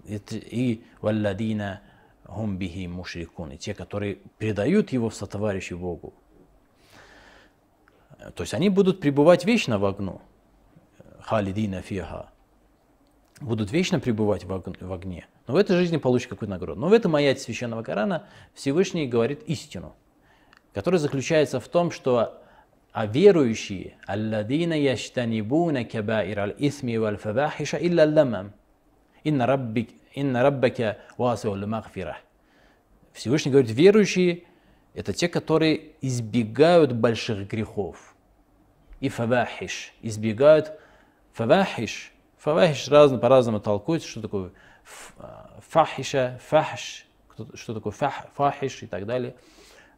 И 0.05 0.83
валладина 1.01 1.81
хум 2.25 2.57
бихи 2.57 2.87
мушрикун. 2.87 3.51
И 3.51 3.57
те, 3.57 3.73
которые 3.73 4.19
предают 4.37 4.93
его 4.93 5.09
в 5.09 5.15
сотоварищи 5.15 5.73
Богу. 5.73 6.13
То 8.33 8.43
есть 8.43 8.53
они 8.53 8.69
будут 8.69 8.99
пребывать 8.99 9.45
вечно 9.45 9.77
в 9.77 9.85
огну. 9.85 10.21
Халидина 11.19 11.81
фиха. 11.81 12.31
Будут 13.39 13.71
вечно 13.71 13.99
пребывать 13.99 14.43
в 14.45 14.51
ог- 14.51 14.81
в 14.81 14.93
огне. 14.93 15.27
Но 15.45 15.53
в 15.53 15.57
этой 15.57 15.77
жизни 15.77 15.97
получат 15.97 16.29
какую-то 16.29 16.51
награду. 16.51 16.79
Но 16.79 16.87
в 16.87 16.93
этом 16.93 17.15
аяте 17.15 17.41
Священного 17.41 17.83
Корана 17.83 18.25
Всевышний 18.53 19.07
говорит 19.07 19.43
истину, 19.43 19.95
которая 20.73 20.99
заключается 20.99 21.59
в 21.59 21.67
том, 21.67 21.91
что 21.91 22.41
а 22.91 23.05
верующие, 23.05 23.95
алладина 24.07 24.73
яштанибуна 24.73 25.85
кабаир 25.85 26.39
аль 26.39 26.55
исми 26.57 26.97
валь 26.97 27.17
фабахиша 27.17 27.77
илля 27.77 28.05
ламам. 28.05 28.53
Инна 29.23 29.45
раббик, 29.45 29.91
«Инна 30.15 30.41
раббака 30.41 30.97
васиуль 31.15 31.67
магфира». 31.67 32.17
Всевышний 33.13 33.51
говорит, 33.51 33.69
верующие– 33.69 34.45
это 34.95 35.13
те, 35.13 35.27
которые 35.27 35.91
избегают 36.01 36.91
больших 36.93 37.47
грехов. 37.47 38.15
И 38.99 39.09
фавахиш, 39.09 39.93
избегают 40.01 40.71
фавахиш. 41.33 42.11
Фавахиш 42.37 42.87
разно, 42.89 43.17
по-разному 43.17 43.59
толкуется, 43.59 44.07
что 44.07 44.21
такое 44.21 44.51
а, 45.17 45.59
фахиша, 45.67 46.39
фахш, 46.43 47.05
что 47.53 47.73
такое 47.73 47.91
фах, 47.91 48.27
фахиш 48.35 48.83
и 48.83 48.87
так 48.87 49.05
далее. 49.05 49.35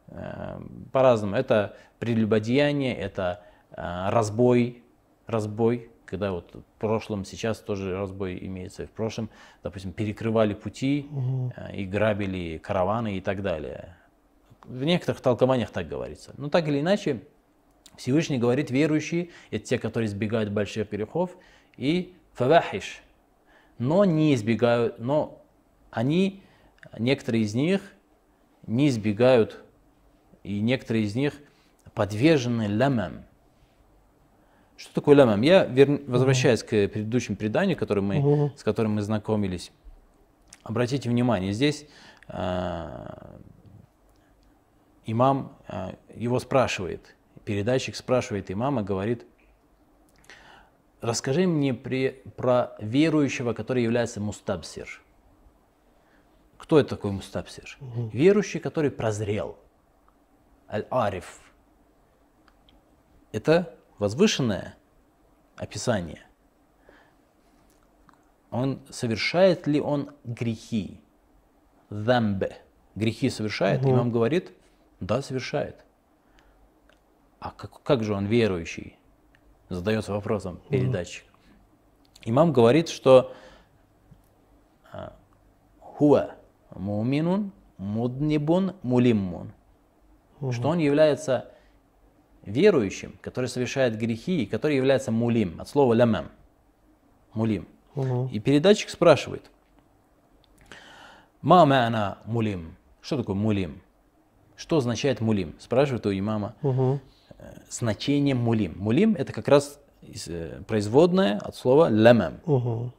Э, 0.08 0.60
по-разному. 0.92 1.36
Это 1.36 1.76
прелюбодеяние, 1.98 2.96
это 2.96 3.42
а, 3.72 4.10
разбой, 4.10 4.82
разбой, 5.26 5.90
когда 6.04 6.32
вот 6.32 6.52
в 6.54 6.80
прошлом, 6.80 7.24
сейчас 7.24 7.60
тоже 7.60 7.96
разбой 7.96 8.38
имеется, 8.40 8.86
в 8.86 8.90
прошлом, 8.90 9.30
допустим, 9.62 9.92
перекрывали 9.92 10.54
пути 10.54 11.06
угу. 11.10 11.52
и 11.72 11.84
грабили 11.86 12.58
караваны 12.58 13.16
и 13.16 13.20
так 13.20 13.42
далее. 13.42 13.96
В 14.64 14.82
некоторых 14.82 15.20
толкованиях 15.20 15.70
так 15.70 15.88
говорится. 15.88 16.34
Но 16.36 16.48
так 16.48 16.66
или 16.66 16.80
иначе, 16.80 17.22
Всевышний 17.96 18.38
говорит, 18.38 18.70
верующие, 18.70 19.30
это 19.52 19.64
те, 19.64 19.78
которые 19.78 20.08
избегают 20.08 20.50
больших 20.50 20.90
грехов, 20.90 21.30
и 21.76 22.14
фавахиш, 22.40 23.02
но 23.78 24.06
не 24.06 24.34
избегают, 24.34 24.98
но 24.98 25.42
они, 25.90 26.42
некоторые 26.98 27.44
из 27.44 27.54
них 27.54 27.82
не 28.66 28.88
избегают, 28.88 29.62
и 30.42 30.60
некоторые 30.60 31.04
из 31.04 31.14
них 31.14 31.34
подвержены 31.92 32.62
лямам, 32.62 33.24
что 34.78 34.94
такое 34.94 35.14
лямам? 35.14 35.42
Я 35.42 35.66
вер... 35.66 36.00
возвращаюсь 36.06 36.62
к 36.62 36.70
предыдущему 36.70 37.36
преданию, 37.36 37.76
который 37.76 38.02
мы, 38.02 38.18
угу. 38.18 38.52
с 38.56 38.64
которым 38.64 38.94
мы 38.94 39.02
знакомились. 39.02 39.72
Обратите 40.62 41.10
внимание, 41.10 41.52
здесь 41.52 41.86
э, 42.28 42.88
имам 45.04 45.54
э, 45.68 45.92
его 46.16 46.38
спрашивает, 46.38 47.14
передатчик 47.44 47.94
спрашивает 47.94 48.50
имама, 48.50 48.82
говорит, 48.82 49.26
расскажи 51.00 51.46
мне 51.46 51.74
при, 51.74 52.22
про 52.36 52.76
верующего, 52.78 53.52
который 53.52 53.82
является 53.82 54.20
мустабсир. 54.20 55.02
Кто 56.58 56.78
это 56.78 56.90
такой 56.90 57.10
мустабсир? 57.10 57.76
Угу. 57.80 58.10
Верующий, 58.12 58.60
который 58.60 58.90
прозрел. 58.90 59.58
Аль-Ариф. 60.70 61.40
Это 63.32 63.74
возвышенное 63.98 64.76
описание. 65.56 66.22
Он 68.50 68.80
совершает 68.90 69.66
ли 69.66 69.80
он 69.80 70.10
грехи? 70.24 71.00
Дамбе. 71.88 72.58
Грехи 72.94 73.30
совершает? 73.30 73.82
Угу. 73.82 73.90
Имам 73.90 74.12
говорит, 74.12 74.52
да, 75.00 75.22
совершает. 75.22 75.84
А 77.38 77.52
как, 77.52 77.82
как 77.82 78.04
же 78.04 78.12
он 78.12 78.26
верующий? 78.26 78.96
Задается 79.70 80.12
вопросом 80.12 80.60
передатчик. 80.68 81.24
Угу. 81.24 82.30
Имам 82.30 82.52
говорит, 82.52 82.88
что 82.88 83.32
а, 84.92 85.14
хуа 85.78 86.32
муминун 86.74 87.52
муднибун 87.78 88.74
мулиммун. 88.82 89.52
Что 90.50 90.68
он 90.68 90.78
является 90.78 91.50
верующим, 92.42 93.18
который 93.20 93.46
совершает 93.46 93.96
грехи 93.96 94.42
и 94.42 94.46
который 94.46 94.76
является 94.76 95.12
мулим, 95.12 95.60
от 95.60 95.68
слова 95.68 95.94
лямам, 95.94 96.30
мулим. 97.34 97.68
Угу. 97.94 98.30
И 98.32 98.40
передатчик 98.40 98.90
спрашивает, 98.90 99.50
ма 101.42 101.64
ма'на 101.64 102.18
мулим, 102.24 102.76
что 103.00 103.16
такое 103.18 103.36
мулим? 103.36 103.80
Что 104.56 104.78
означает 104.78 105.20
мулим? 105.20 105.54
Спрашивает 105.58 106.04
у 106.06 106.12
имама. 106.12 106.54
Угу. 106.62 107.00
Э, 107.40 107.54
значение 107.70 108.34
мулим. 108.34 108.74
Мулим 108.76 109.14
это 109.14 109.32
как 109.32 109.48
раз 109.48 109.80
э, 110.26 110.62
производное 110.66 111.38
от 111.38 111.56
слова 111.56 111.88
лямам. 111.88 112.40
Угу. 112.44 112.92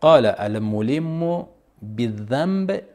Каля 0.00 0.36
аль-мулимму 0.38 1.50
бидамбе. 1.80 2.86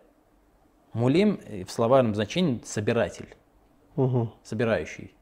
Мулим 0.94 1.40
в 1.68 1.70
словарном 1.70 2.16
значении 2.16 2.62
собиратель, 2.64 3.36
угу. 3.96 4.32
собирающий. 4.44 5.14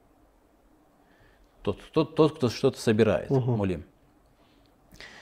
Тот, 1.63 1.81
тот, 1.91 2.15
тот, 2.15 2.37
кто 2.37 2.49
что-то 2.49 2.79
собирает, 2.79 3.29
угу. 3.31 3.55
мулим. 3.55 3.83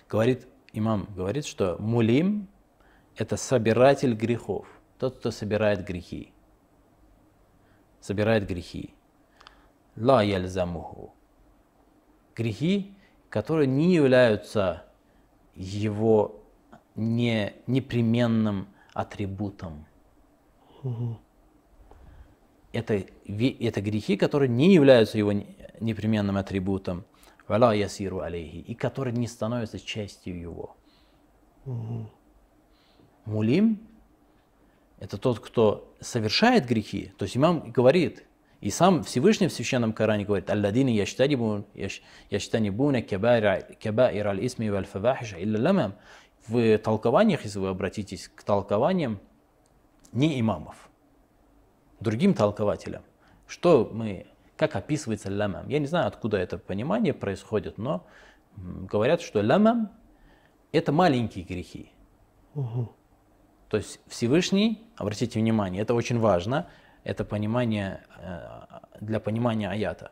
Говорит, 0.09 0.45
имам 0.73 1.07
говорит, 1.15 1.45
что 1.45 1.77
мулим– 1.79 2.49
это 3.15 3.37
собиратель 3.37 4.13
грехов, 4.13 4.67
тот, 4.99 5.17
кто 5.17 5.31
собирает 5.31 5.85
грехи. 5.85 6.32
Собирает 8.03 8.45
грехи. 8.45 8.93
Ла 9.95 10.21
яльзамуху. 10.21 11.13
Грехи, 12.35 12.93
которые 13.29 13.67
не 13.67 13.95
являются 13.95 14.83
его 15.55 16.43
не, 16.95 17.53
непременным 17.65 18.67
атрибутом. 18.93 19.85
Угу 20.83 21.17
это, 22.73 22.95
это 23.25 23.81
грехи, 23.81 24.17
которые 24.17 24.49
не 24.49 24.73
являются 24.73 25.17
его 25.17 25.31
непременным 25.79 26.37
атрибутом, 26.37 27.05
вала 27.47 27.73
ясиру 27.73 28.19
алейхи, 28.19 28.57
и 28.57 28.73
которые 28.73 29.15
не 29.15 29.27
становятся 29.27 29.79
частью 29.79 30.39
его. 30.39 30.75
Угу. 31.65 32.09
Мулим– 33.25 33.87
это 35.03 35.17
тот, 35.17 35.41
кто 35.41 35.93
совершает 35.99 36.65
грехи. 36.65 37.11
То 37.17 37.23
есть 37.23 37.35
имам 37.35 37.71
говорит, 37.71 38.23
и 38.61 38.69
сам 38.69 39.03
Всевышний 39.03 39.47
в 39.49 39.51
Священном 39.51 39.91
Коране 39.91 40.23
говорит, 40.23 40.49
«Алладини 40.49 40.91
яштанибуна 42.29 43.01
кабаир 43.01 44.27
аль-исми 44.27 44.69
валь-фавахиша 44.69 45.43
илля 45.43 45.59
ламам». 45.59 45.95
В 46.47 46.77
толкованиях, 46.77 47.43
если 47.43 47.59
вы 47.59 47.67
обратитесь 47.67 48.29
к 48.33 48.43
толкованиям, 48.43 49.19
не 50.13 50.39
имамов– 50.39 50.89
другим 51.99 52.33
толкователям, 52.33 53.03
что 53.45 53.89
мы, 53.91 54.27
как 54.55 54.77
описывается 54.77 55.29
лямам. 55.29 55.67
Я 55.67 55.79
не 55.79 55.87
знаю, 55.87 56.07
откуда 56.07 56.37
это 56.37 56.57
понимание 56.57 57.13
происходит, 57.13 57.77
но 57.77 58.07
говорят, 58.55 59.21
что 59.21 59.41
лямам– 59.41 59.91
это 60.71 60.93
маленькие 60.93 61.43
грехи. 61.43 61.91
Угу. 62.55 62.89
То 63.73 63.77
есть 63.77 63.99
Всевышний, 64.05 64.87
обратите 64.97 65.39
внимание, 65.39 65.81
это 65.81 65.95
очень 65.95 66.19
важно, 66.19 66.69
это 67.03 67.25
понимание 67.25 68.03
э, 68.19 68.39
для 69.01 69.19
понимания 69.19 69.67
аята. 69.67 70.11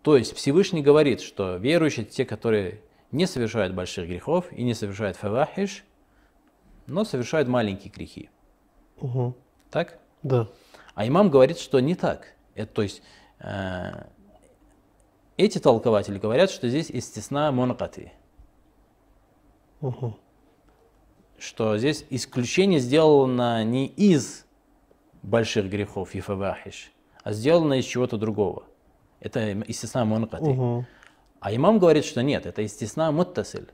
То 0.00 0.16
есть 0.16 0.34
Всевышний 0.34 0.80
говорит, 0.80 1.20
что 1.20 1.56
верующие 1.56 2.06
те, 2.06 2.24
которые 2.24 2.80
не 3.12 3.26
совершают 3.26 3.74
больших 3.74 4.08
грехов 4.08 4.50
и 4.50 4.62
не 4.62 4.72
совершают 4.72 5.18
фавахиш, 5.18 5.84
но 6.86 7.04
совершают 7.04 7.50
маленькие 7.50 7.92
грехи. 7.92 8.30
Угу. 9.02 9.34
Так? 9.70 9.98
Да. 10.22 10.48
А 10.94 11.06
имам 11.06 11.28
говорит, 11.28 11.58
что 11.58 11.80
не 11.80 11.94
так. 11.94 12.32
Это, 12.54 12.72
то 12.72 12.80
есть 12.80 13.02
э, 13.40 14.06
эти 15.36 15.58
толкователи 15.58 16.18
говорят, 16.18 16.50
что 16.50 16.66
здесь 16.66 16.88
истисна 16.88 17.52
монакаты. 17.52 18.12
Угу. 19.82 20.16
Что 21.40 21.76
здесь 21.78 22.04
исключение 22.10 22.78
сделано 22.78 23.64
не 23.64 23.86
из 23.86 24.46
больших 25.22 25.68
грехов 25.68 26.14
и 26.14 26.20
фавахиш, 26.20 26.92
а 27.24 27.32
сделано 27.32 27.74
из 27.80 27.84
чего-то 27.86 28.16
другого. 28.16 28.64
Это 29.18 29.50
истисна 29.62 30.04
монакаты. 30.04 30.44
Угу. 30.44 30.86
А 31.40 31.54
имам 31.54 31.80
говорит, 31.80 32.04
что 32.04 32.22
нет, 32.22 32.46
это 32.46 32.62
истисна 32.62 33.10
муттасиль. 33.10 33.68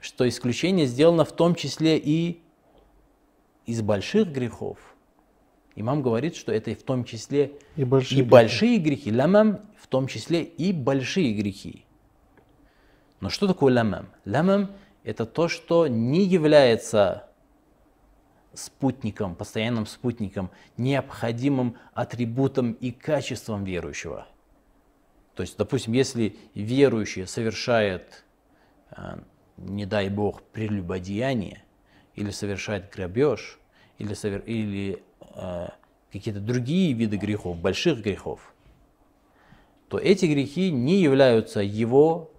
Что 0.00 0.26
исключение 0.26 0.86
сделано 0.86 1.24
в 1.24 1.32
том 1.32 1.54
числе 1.54 1.98
и 1.98 2.40
из 3.66 3.82
больших 3.82 4.28
грехов– 4.28 4.78
Имам 5.74 6.02
говорит, 6.02 6.36
что 6.36 6.52
это 6.52 6.74
в 6.74 6.82
том 6.82 7.04
числе 7.04 7.52
и 7.76 7.84
большие, 7.84 8.20
и 8.20 8.22
большие 8.22 8.78
грехи. 8.78 9.10
Лямам 9.10 9.60
в 9.78 9.86
том 9.86 10.06
числе 10.06 10.42
и 10.42 10.72
большие 10.72 11.32
грехи. 11.32 11.84
Но 13.20 13.30
что 13.30 13.46
такое 13.46 13.72
лямам? 13.72 14.08
Лямам 14.24 14.70
это 15.04 15.26
то, 15.26 15.48
что 15.48 15.86
не 15.86 16.24
является 16.24 17.28
спутником, 18.54 19.34
постоянным 19.34 19.86
спутником, 19.86 20.50
необходимым 20.76 21.76
атрибутом 21.94 22.72
и 22.72 22.90
качеством 22.90 23.64
верующего. 23.64 24.26
То 25.34 25.42
есть, 25.42 25.56
допустим, 25.56 25.94
если 25.94 26.36
верующий 26.54 27.26
совершает, 27.26 28.24
э, 28.90 29.18
не 29.56 29.86
дай 29.86 30.10
бог, 30.10 30.42
прелюбодеяние, 30.42 31.64
или 32.14 32.30
совершает 32.30 32.92
грабеж, 32.92 33.58
или, 33.98 34.12
совер... 34.12 34.40
или 34.40 35.02
Э, 35.34 35.68
какие-то 36.12 36.40
другие 36.40 36.92
виды 36.92 37.16
грехов, 37.16 37.56
больших 37.56 38.02
грехов, 38.02 38.52
то 39.88 39.96
эти 39.98 40.26
грехи 40.26 40.70
не 40.70 41.00
являются 41.00 41.60
его 41.60 42.30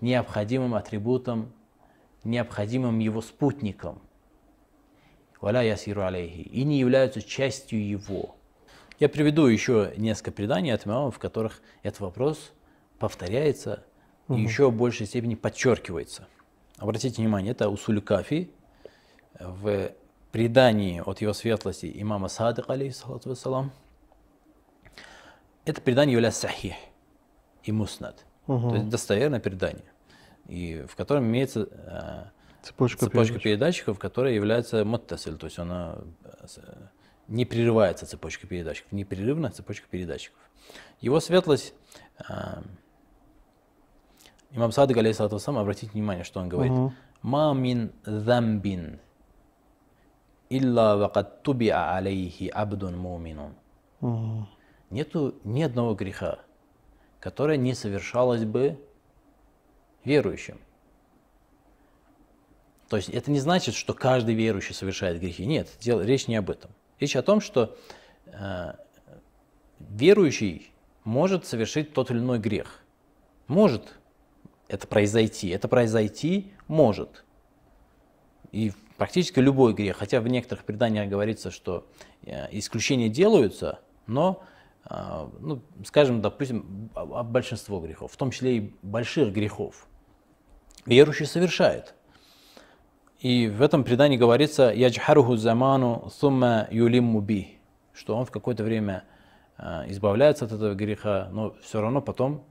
необходимым 0.00 0.74
атрибутом, 0.74 1.52
необходимым 2.28 2.98
его 2.98 3.20
спутником. 3.20 4.00
Валя 5.40 5.62
ясиру 5.62 6.02
алейхи. 6.02 6.40
И 6.40 6.64
не 6.64 6.78
являются 6.78 7.22
частью 7.22 7.86
его. 7.86 8.36
Я 8.98 9.08
приведу 9.08 9.46
еще 9.46 9.92
несколько 9.96 10.32
преданий 10.32 10.72
от 10.72 10.86
имамов, 10.86 11.16
в 11.16 11.18
которых 11.18 11.62
этот 11.82 12.00
вопрос 12.00 12.52
повторяется 12.98 13.84
и 14.28 14.40
еще 14.40 14.70
в 14.70 14.76
большей 14.76 15.06
степени 15.06 15.36
подчеркивается. 15.36 16.26
Обратите 16.76 17.22
внимание, 17.22 17.52
это 17.52 17.68
Усуль 17.68 18.00
Кафи 18.00 18.50
в 19.38 19.92
предании 20.32 21.00
от 21.00 21.20
его 21.20 21.32
светлости 21.32 21.90
имама 21.94 22.28
Садык, 22.28 22.68
алейхиссалату 22.68 23.30
вассалам. 23.30 23.70
Это 25.64 25.80
предание 25.80 26.14
является 26.14 26.42
сахих 26.42 26.74
и 27.62 27.72
муснад. 27.72 28.24
То 28.46 28.74
есть 28.74 28.88
достоверное 28.88 29.40
предание, 29.40 29.84
и 30.48 30.84
в 30.88 30.96
котором 30.96 31.24
имеется 31.26 31.68
э, 31.70 32.24
Цепочка, 32.62 32.98
цепочка 33.06 33.38
передатчиков, 33.38 33.98
которая 33.98 34.32
является 34.32 34.84
муттасиль, 34.84 35.36
то 35.36 35.46
есть 35.46 35.58
она 35.58 35.98
э, 36.24 36.46
с- 36.46 36.60
не 37.28 37.44
прерывается 37.44 38.06
цепочка 38.06 38.46
передатчиков, 38.46 38.90
непрерывная 38.92 39.50
цепочка 39.50 39.86
передатчиков. 39.88 40.38
Его 41.00 41.20
светлость, 41.20 41.74
э, 42.28 42.32
имам 44.50 44.72
Садык, 44.72 44.96
алейхиссалату 44.96 45.36
вассалам, 45.36 45.60
обратите 45.60 45.92
внимание, 45.92 46.24
что 46.24 46.40
он 46.40 46.48
говорит. 46.48 46.72
«Ма 47.22 47.52
мин 47.54 47.92
замбин 48.04 48.98
илля 50.50 50.96
вакад 50.96 51.42
тубиа 51.42 51.94
алейхи 51.96 52.48
абдун 52.48 52.96
муминун». 52.96 53.54
Нету 54.90 55.34
ни 55.44 55.62
одного 55.62 55.94
греха, 55.94 56.38
которое 57.20 57.58
не 57.58 57.74
совершалось 57.74 58.44
бы 58.44 58.80
верующим. 60.08 60.58
То 62.88 62.96
есть 62.96 63.10
это 63.10 63.30
не 63.30 63.38
значит, 63.38 63.74
что 63.74 63.94
каждый 63.94 64.34
верующий 64.34 64.74
совершает 64.74 65.20
грехи. 65.20 65.46
Нет, 65.46 65.68
дело, 65.80 66.00
речь 66.00 66.26
не 66.26 66.36
об 66.36 66.50
этом. 66.50 66.70
Речь 66.98 67.14
о 67.16 67.22
том, 67.22 67.40
что 67.40 67.76
э, 68.26 68.72
верующий 69.78 70.72
может 71.04 71.46
совершить 71.46 71.92
тот 71.92 72.10
или 72.10 72.18
иной 72.18 72.38
грех. 72.38 72.82
Может 73.46 73.98
это 74.68 74.86
произойти. 74.86 75.48
Это 75.48 75.68
произойти 75.68 76.52
может. 76.66 77.24
И 78.52 78.72
практически 78.96 79.38
любой 79.38 79.74
грех, 79.74 79.96
хотя 79.96 80.20
в 80.20 80.28
некоторых 80.28 80.64
преданиях 80.64 81.08
говорится, 81.08 81.50
что 81.50 81.86
э, 82.22 82.48
исключения 82.52 83.10
делаются, 83.10 83.80
но, 84.06 84.42
э, 84.88 85.28
ну, 85.40 85.62
скажем, 85.84 86.22
допустим, 86.22 86.90
большинство 86.94 87.80
грехов, 87.80 88.12
в 88.12 88.16
том 88.16 88.30
числе 88.30 88.56
и 88.56 88.74
больших 88.82 89.32
грехов, 89.32 89.86
верующий 90.86 91.26
совершает. 91.26 91.94
И 93.20 93.48
в 93.48 93.62
этом 93.62 93.82
предании 93.82 94.16
говорится 94.16 94.72
«Яджхаруху 94.72 95.36
заману 95.36 96.08
сумма 96.14 96.68
юлимму 96.70 97.20
би», 97.20 97.58
что 97.92 98.16
он 98.16 98.24
в 98.24 98.30
какое-то 98.30 98.62
время 98.62 99.04
э, 99.56 99.84
избавляется 99.88 100.44
от 100.44 100.52
этого 100.52 100.74
греха, 100.74 101.28
но 101.32 101.54
все 101.62 101.80
равно 101.80 102.00
потом 102.00 102.44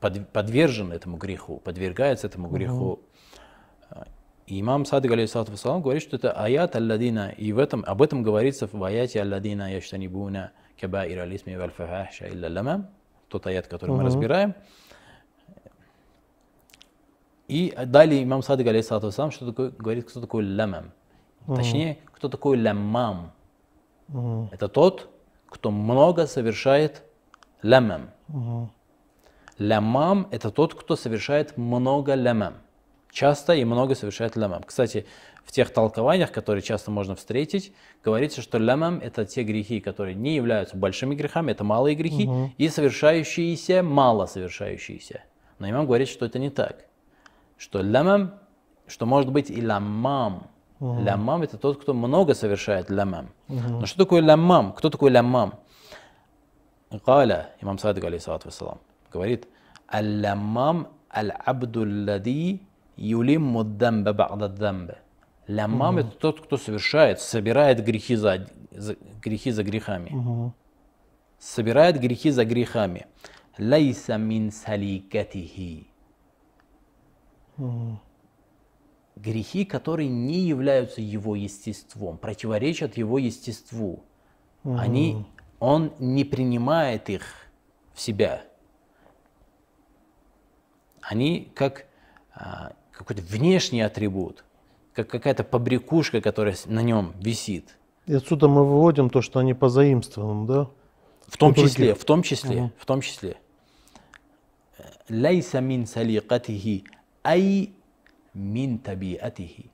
под- 0.00 0.28
подвержен 0.30 0.92
этому 0.92 1.16
греху, 1.16 1.58
подвергается 1.58 2.26
этому 2.26 2.48
греху. 2.48 3.00
И 4.46 4.60
имам 4.60 4.86
Садык, 4.86 5.12
алейхиссалату 5.12 5.52
вассалам, 5.52 5.82
говорит, 5.82 6.02
что 6.02 6.16
это 6.16 6.32
аят 6.32 6.74
алладина, 6.74 7.34
и 7.36 7.52
в 7.52 7.58
этом, 7.58 7.84
об 7.86 8.00
этом 8.00 8.22
говорится 8.22 8.66
в 8.66 8.82
аяте 8.82 9.20
алладина 9.20 9.74
яштанибуна 9.74 10.52
кабаир 10.80 11.20
алисми 11.20 11.54
валь 11.54 11.70
фахаша 11.70 12.28
илля 12.28 12.48
лама, 12.50 12.90
тот 13.28 13.46
аят, 13.46 13.66
который 13.66 13.90
мы 13.90 14.04
разбираем. 14.04 14.54
И 17.48 17.74
далее 17.86 18.22
имам 18.22 18.42
Садык, 18.42 18.66
алейхиссалату 18.66 19.06
вассалам, 19.06 19.30
что 19.30 19.46
такое, 19.46 19.70
говорит, 19.70 20.08
кто 20.08 20.20
такой 20.20 20.44
лямам. 20.44 20.92
Точнее, 21.46 21.98
кто 22.12 22.28
такой 22.28 22.58
ляммам. 22.58 23.32
Мгм. 24.08 24.50
Это 24.52 24.68
тот, 24.68 25.08
кто 25.48 25.70
много 25.70 26.26
совершает 26.26 27.02
лямам. 27.62 28.10
Мгм. 28.28 28.70
Лямам– 29.58 30.28
это 30.30 30.50
тот, 30.50 30.74
кто 30.74 30.94
совершает 30.94 31.56
много 31.56 32.14
лямам. 32.14 32.54
Часто 33.10 33.54
и 33.54 33.64
много 33.64 33.94
совершает 33.94 34.36
лямам. 34.36 34.62
Кстати, 34.62 35.06
в 35.42 35.50
тех 35.50 35.70
толкованиях, 35.70 36.30
которые 36.30 36.62
часто 36.62 36.90
можно 36.90 37.14
встретить, 37.14 37.72
говорится, 38.04 38.42
что 38.42 38.58
лямам– 38.58 39.00
это 39.02 39.24
те 39.24 39.42
грехи, 39.42 39.80
которые 39.80 40.14
не 40.14 40.36
являются 40.36 40.76
большими 40.76 41.14
грехами, 41.14 41.52
это 41.52 41.64
малые 41.64 41.96
грехи, 41.96 42.26
Мгм. 42.28 42.52
и 42.58 42.68
совершающиеся, 42.68 43.82
мало 43.82 44.26
совершающиеся. 44.26 45.22
Но 45.58 45.68
имам 45.68 45.86
говорит, 45.86 46.08
что 46.08 46.26
это 46.26 46.38
не 46.38 46.50
так. 46.50 46.84
Что 47.58 47.82
лямам, 47.82 48.32
что 48.86 49.04
может 49.04 49.30
быть 49.30 49.50
и 49.50 49.60
лямам. 49.60 50.46
Лямам– 50.80 51.42
это 51.42 51.58
тот, 51.58 51.80
кто 51.82 51.92
много 51.92 52.34
совершает 52.34 52.88
лямам. 52.88 53.30
Но 53.48 53.84
что 53.86 53.98
такое 54.04 54.22
лямам? 54.22 54.72
Кто 54.72 54.90
такой 54.90 55.10
лямам? 55.10 55.54
Галя, 57.04 57.50
имам 57.60 57.78
Садык, 57.78 58.04
алейхиссалату 58.04 58.48
вассалам, 58.48 58.78
говорит, 59.12 59.46
«Аль-ляммам 59.92 60.88
аль-абду 61.14 61.80
лади 62.06 62.62
юлимму 62.96 63.64
дамба 63.64 64.12
ба'да 64.12 64.48
дамба». 64.48 64.96
Ляммам– 65.48 65.98
это 65.98 66.10
тот, 66.10 66.40
кто 66.40 66.56
совершает, 66.56 67.20
собирает 67.20 67.84
грехи 67.84 68.16
за, 68.16 68.46
за- 68.70 68.96
грехи 69.22 69.50
за 69.50 69.64
грехами. 69.64 70.10
Мгм. 70.10 70.54
Собирает 71.38 71.98
грехи 72.00 72.30
за 72.30 72.44
грехами. 72.44 73.06
Лайса 73.58 74.16
мин 74.16 74.50
саликатихи. 74.52 75.88
Грехи, 79.16 79.64
которые 79.64 80.08
не 80.08 80.38
являются 80.40 81.00
его 81.00 81.34
естеством, 81.34 82.18
противоречат 82.18 82.96
его 82.96 83.18
естеству. 83.18 84.04
Они, 84.64 85.24
он 85.58 85.92
не 85.98 86.24
принимает 86.24 87.08
их 87.10 87.24
в 87.94 88.00
себя. 88.00 88.44
Они 91.00 91.50
как 91.54 91.86
а, 92.34 92.72
какой-то 92.92 93.22
внешний 93.22 93.80
атрибут, 93.80 94.44
как 94.92 95.08
какая-то 95.08 95.42
побрякушка, 95.42 96.20
которая 96.20 96.54
на 96.66 96.82
нем 96.82 97.14
висит. 97.18 97.78
И 98.06 98.14
отсюда 98.14 98.48
мы 98.48 98.64
выводим 98.64 99.10
то, 99.10 99.22
что 99.22 99.40
они 99.40 99.54
позаимствованы, 99.54 100.46
да? 100.46 100.70
В 101.26 101.36
том 101.36 101.54
числе, 101.54 101.94
в 101.94 102.04
том 102.04 102.22
числе, 102.22 102.72
в 102.78 102.86
том 102.86 103.00
числе. 103.00 103.36
Мин 105.08 105.86
саликатихи, 105.86 106.84
ай 107.28 107.72
мин 108.34 108.78
табиатихи. 108.78 109.70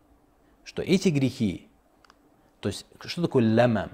Что 0.65 0.83
эти 0.83 1.09
грехи, 1.11 1.69
то 2.61 2.69
есть 2.69 2.87
что 3.01 3.23
такое 3.23 3.45
лямам? 3.45 3.91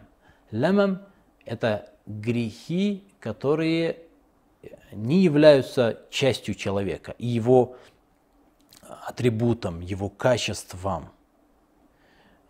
Лямам– 0.51 1.03
это 1.45 1.93
грехи, 2.07 3.05
которые 3.21 3.99
не 4.93 5.23
являются 5.23 6.07
частью 6.11 6.55
человека 6.55 7.15
и 7.19 7.27
его 7.27 7.77
атрибутом, 8.81 9.81
его 9.81 10.09
качеством. 10.09 11.11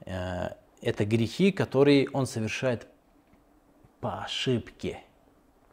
Э, 0.06 0.50
Это 0.82 1.04
грехи, 1.04 1.52
которые 1.52 2.08
он 2.12 2.26
совершает 2.26 2.86
по 4.00 4.22
ошибке. 4.24 5.04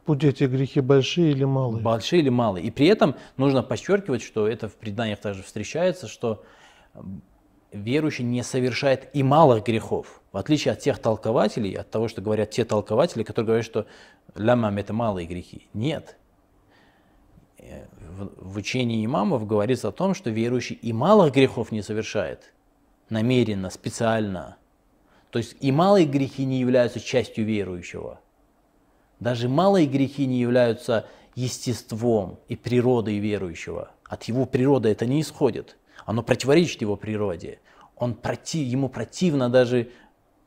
Будь 0.08 0.24
эти 0.24 0.44
грехи 0.44 0.80
большие 0.80 1.32
или 1.32 1.44
малые. 1.44 1.82
Большие 1.82 2.22
или 2.22 2.30
малые. 2.30 2.64
И 2.64 2.70
при 2.70 2.86
этом 2.86 3.14
нужно 3.36 3.62
подчеркивать, 3.62 4.22
что 4.22 4.48
это 4.48 4.66
в 4.66 4.74
преданиях 4.74 5.20
также 5.20 5.42
встречается, 5.42 6.08
что 6.08 6.42
верующий 7.72 8.24
не 8.24 8.42
совершает 8.42 9.10
и 9.12 9.22
малых 9.22 9.66
грехов. 9.66 10.22
В 10.32 10.38
отличие 10.38 10.72
от 10.72 10.78
тех 10.78 10.98
толкователей, 10.98 11.74
от 11.74 11.90
того, 11.90 12.08
что 12.08 12.22
говорят 12.22 12.48
те 12.48 12.64
толкователи, 12.64 13.22
которые 13.22 13.46
говорят, 13.48 13.66
что 13.66 13.86
лямам 14.34 14.78
это 14.78 14.94
малые 14.94 15.26
грехи. 15.26 15.68
Нет. 15.74 16.16
Э, 17.58 17.84
в 18.38 18.56
учении 18.56 19.04
имамов 19.04 19.46
говорится 19.46 19.88
о 19.88 19.92
том, 19.92 20.14
что 20.14 20.30
верующий 20.30 20.76
и 20.76 20.94
малых 20.94 21.34
грехов 21.34 21.70
не 21.70 21.82
совершает 21.82 22.54
намеренно, 23.10 23.68
специально. 23.68 24.56
То 25.28 25.38
есть 25.38 25.54
и 25.60 25.70
малые 25.70 26.06
грехи 26.06 26.46
не 26.46 26.60
являются 26.60 26.98
частью 26.98 27.44
верующего. 27.44 28.20
Даже 29.20 29.48
малые 29.48 29.86
грехи 29.86 30.26
не 30.26 30.40
являются 30.40 31.06
естеством 31.34 32.38
и 32.48 32.56
природой 32.56 33.18
верующего. 33.18 33.90
От 34.04 34.24
его 34.24 34.46
природы 34.46 34.88
это 34.88 35.06
не 35.06 35.20
исходит. 35.20 35.76
Оно 36.06 36.22
противоречит 36.22 36.80
его 36.80 36.96
природе. 36.96 37.60
Он 37.96 38.14
проти, 38.14 38.60
ему 38.60 38.88
противно 38.88 39.50
даже 39.50 39.90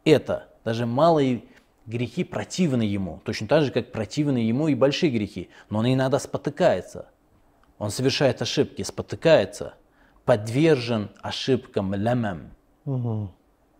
это. 0.05 0.47
Даже 0.63 0.85
малые 0.85 1.43
грехи 1.85 2.23
противны 2.23 2.83
ему. 2.83 3.21
Точно 3.25 3.47
так 3.47 3.63
же, 3.63 3.71
как 3.71 3.91
противны 3.91 4.37
ему 4.37 4.67
и 4.67 4.75
большие 4.75 5.11
грехи. 5.11 5.49
Но 5.69 5.79
он 5.79 5.93
иногда 5.93 6.19
спотыкается. 6.19 7.09
Он 7.77 7.91
совершает 7.91 8.41
ошибки, 8.41 8.83
спотыкается. 8.83 9.73
Подвержен 10.25 11.09
ошибкам 11.21 11.93
лямам. 11.93 12.51
Мгм. 12.85 13.31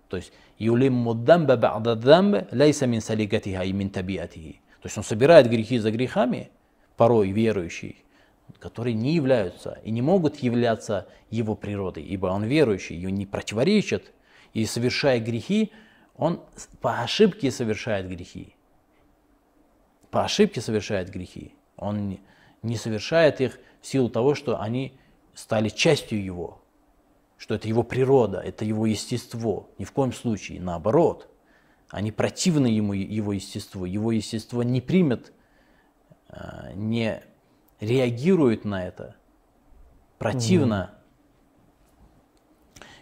То 0.10 0.18
есть 0.18 0.34
юлимму 0.60 1.14
дамба 1.14 1.56
ба'да 1.56 1.96
дамба 1.96 2.48
лайса 2.52 2.88
мин 2.88 3.02
салигатиха 3.02 3.64
и 3.64 3.72
мин 3.72 3.90
табиатихи. 3.90 4.62
То 4.82 4.88
есть 4.88 4.98
он 4.98 5.04
собирает 5.04 5.48
грехи 5.48 5.78
за 5.78 5.92
грехами, 5.92 6.50
порой 6.98 7.32
верующий, 7.32 8.04
которые 8.60 8.94
не 8.96 9.14
являются 9.14 9.80
и 9.84 9.92
не 9.92 10.02
могут 10.02 10.38
являться 10.38 11.08
его 11.30 11.56
природой, 11.56 12.04
ибо 12.04 12.28
он 12.28 12.44
верующий, 12.44 12.96
ее 12.96 13.12
не 13.12 13.26
противоречит, 13.26 14.12
и 14.54 14.66
совершая 14.66 15.20
грехи, 15.20 15.72
он 16.16 16.42
по 16.82 17.02
ошибке 17.02 17.52
совершает 17.52 18.08
грехи. 18.08 18.56
По 20.10 20.26
ошибке 20.26 20.62
совершает 20.62 21.10
грехи. 21.10 21.54
Он 21.78 22.20
не 22.62 22.76
совершает 22.76 23.40
их 23.40 23.60
в 23.82 23.88
силу 23.88 24.10
того, 24.10 24.36
что 24.36 24.60
они 24.60 24.94
стали 25.34 25.70
частью 25.70 26.24
его, 26.24 26.62
что 27.38 27.56
это 27.56 27.68
его 27.68 27.84
природа, 27.84 28.40
это 28.40 28.66
его 28.66 28.86
естество. 28.86 29.70
Ни 29.78 29.86
в 29.86 29.92
коем 29.92 30.12
случае, 30.12 30.60
наоборот. 30.60 31.31
Они 31.92 32.12
противны 32.12 32.68
ему, 32.68 32.94
его 32.94 33.34
естеству. 33.34 33.86
Его 33.86 34.14
естество 34.14 34.64
не 34.64 34.80
примет, 34.80 35.34
э, 36.30 36.72
не 36.74 37.22
реагирует 37.82 38.64
на 38.64 38.88
это. 38.88 39.16
Противно. 40.18 40.92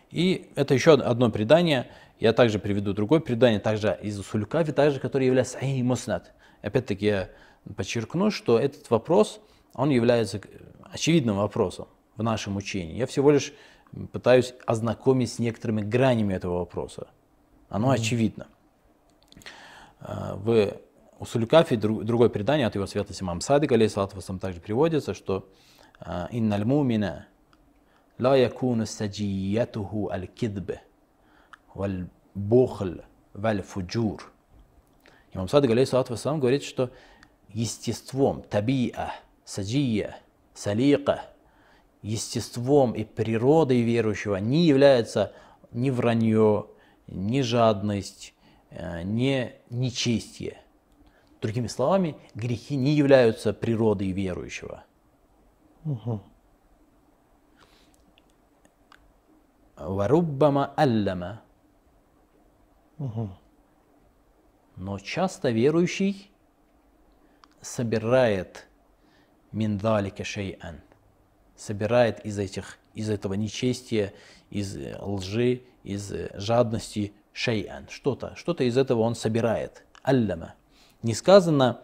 И 0.10 0.52
это 0.56 0.74
еще 0.74 0.94
одно 0.94 1.30
предание. 1.30 1.92
Я 2.20 2.34
также 2.34 2.58
приведу 2.58 2.94
другое 2.94 3.20
предание, 3.20 3.60
также 3.60 3.98
из 4.02 4.20
Сулькафи, 4.26 4.74
также, 4.74 5.00
которое 5.00 5.28
является 5.28 5.54
Сахих 5.54 5.84
Муснат. 5.84 6.34
Опять-таки 6.62 7.06
я 7.06 7.30
подчеркну, 7.76 8.32
что 8.32 8.58
этот 8.58 8.90
вопрос, 8.90 9.40
он 9.74 9.92
является 9.92 10.42
очевидным 10.92 11.38
вопросом 11.38 11.88
в 12.18 12.24
нашем 12.24 12.58
учении. 12.58 12.98
Я 12.98 13.06
всего 13.06 13.30
лишь 13.30 13.54
пытаюсь 14.12 14.56
ознакомить 14.66 15.32
с 15.32 15.40
некоторыми 15.40 15.82
гранями 15.82 16.34
этого 16.34 16.60
вопроса. 16.60 17.08
Оно 17.70 17.92
mm-hmm. 17.92 17.96
очевидно. 17.96 18.48
А, 20.00 20.36
в 20.36 20.78
Усулькафе 21.20 21.76
другое 21.76 22.30
предание 22.30 22.66
от 22.68 22.76
его 22.76 22.88
святости 22.88 23.22
имам 23.22 23.42
Садик, 23.42 23.72
алейхиссалату 23.72 24.40
также 24.40 24.62
приводится, 24.62 25.14
что 25.14 25.50
а, 26.00 26.30
«Инналь 26.32 26.64
мумина 26.64 27.28
ла 28.18 28.38
якуну 28.38 28.86
саджиятуху 28.86 30.10
аль-кидбе 30.10 30.82
валь 31.74 32.08
бухл 32.34 33.02
валь 33.34 33.62
фуджур». 33.62 34.32
Имам 35.34 35.50
Садик, 35.50 35.72
алейхиссалату 35.72 36.16
говорит, 36.40 36.64
что 36.64 36.92
естеством, 37.50 38.42
табиа, 38.44 39.14
саджия, 39.44 40.18
салика, 40.54 41.26
естеством 42.02 42.94
и 42.94 43.04
природой 43.04 43.82
верующего 43.82 44.38
не 44.38 44.66
является 44.66 45.34
ни 45.72 45.90
вранье, 45.90 46.68
ни 47.08 47.42
жадность, 47.42 48.34
э, 48.70 49.04
ни 49.04 49.54
нечестие. 49.70 50.62
Другими 51.42 51.68
словами, 51.68 52.18
грехи 52.36 52.76
не 52.76 52.94
являются 52.94 53.54
природой 53.54 54.12
верующего. 54.12 54.84
Угу. 55.86 56.22
Варуббама 59.78 60.74
аллама. 60.76 61.42
Угу. 62.98 63.30
Но 64.76 65.00
часто 65.00 65.52
верующий 65.52 66.30
собирает 67.62 68.68
миндалика 69.52 70.24
шей'ан, 70.24 70.82
собирает 71.56 72.26
из, 72.26 72.38
этих, 72.38 72.78
из 72.94 73.10
этого 73.10 73.34
нечестия, 73.34 74.14
из 74.50 74.76
лжи, 75.00 75.64
из 75.84 76.12
жадности 76.34 77.14
шей'ан, 77.34 77.88
что-то, 77.90 78.36
что-то 78.36 78.64
из 78.64 78.78
этого 78.78 79.02
он 79.02 79.16
собирает. 79.16 79.86
Аллама. 80.04 80.56
Не 81.04 81.14
сказано 81.14 81.82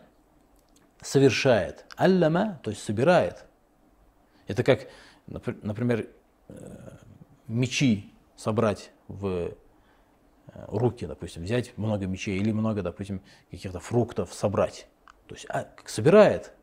совершает. 1.02 1.86
Аллама, 1.96 2.60
то 2.64 2.72
есть 2.72 2.84
собирает. 2.84 3.46
Это 4.48 4.64
как, 4.64 4.88
например, 5.28 6.08
э, 6.48 6.98
мечи 7.48 8.14
собрать 8.36 8.92
в 9.08 9.28
э, 9.28 9.54
руки, 10.68 11.06
допустим, 11.06 11.44
взять 11.44 11.78
много 11.78 12.06
мечей 12.08 12.38
или 12.38 12.52
много, 12.52 12.82
допустим, 12.82 13.22
каких-то 13.52 13.80
фруктов 13.80 14.34
собрать. 14.34 14.88
То 15.28 15.36
есть 15.36 15.46
а, 15.50 15.68
собирает, 15.86 16.54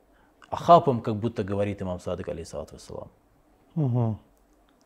ахапом, 0.50 1.00
как 1.00 1.16
будто 1.16 1.42
говорит 1.44 1.82
имам 1.82 1.98
Садык, 2.00 2.28
алейсалату 2.28 2.74
вассалам. 2.74 3.10
Угу. 3.74 4.18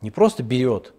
Не 0.01 0.11
просто 0.11 0.43
берет, 0.43 0.93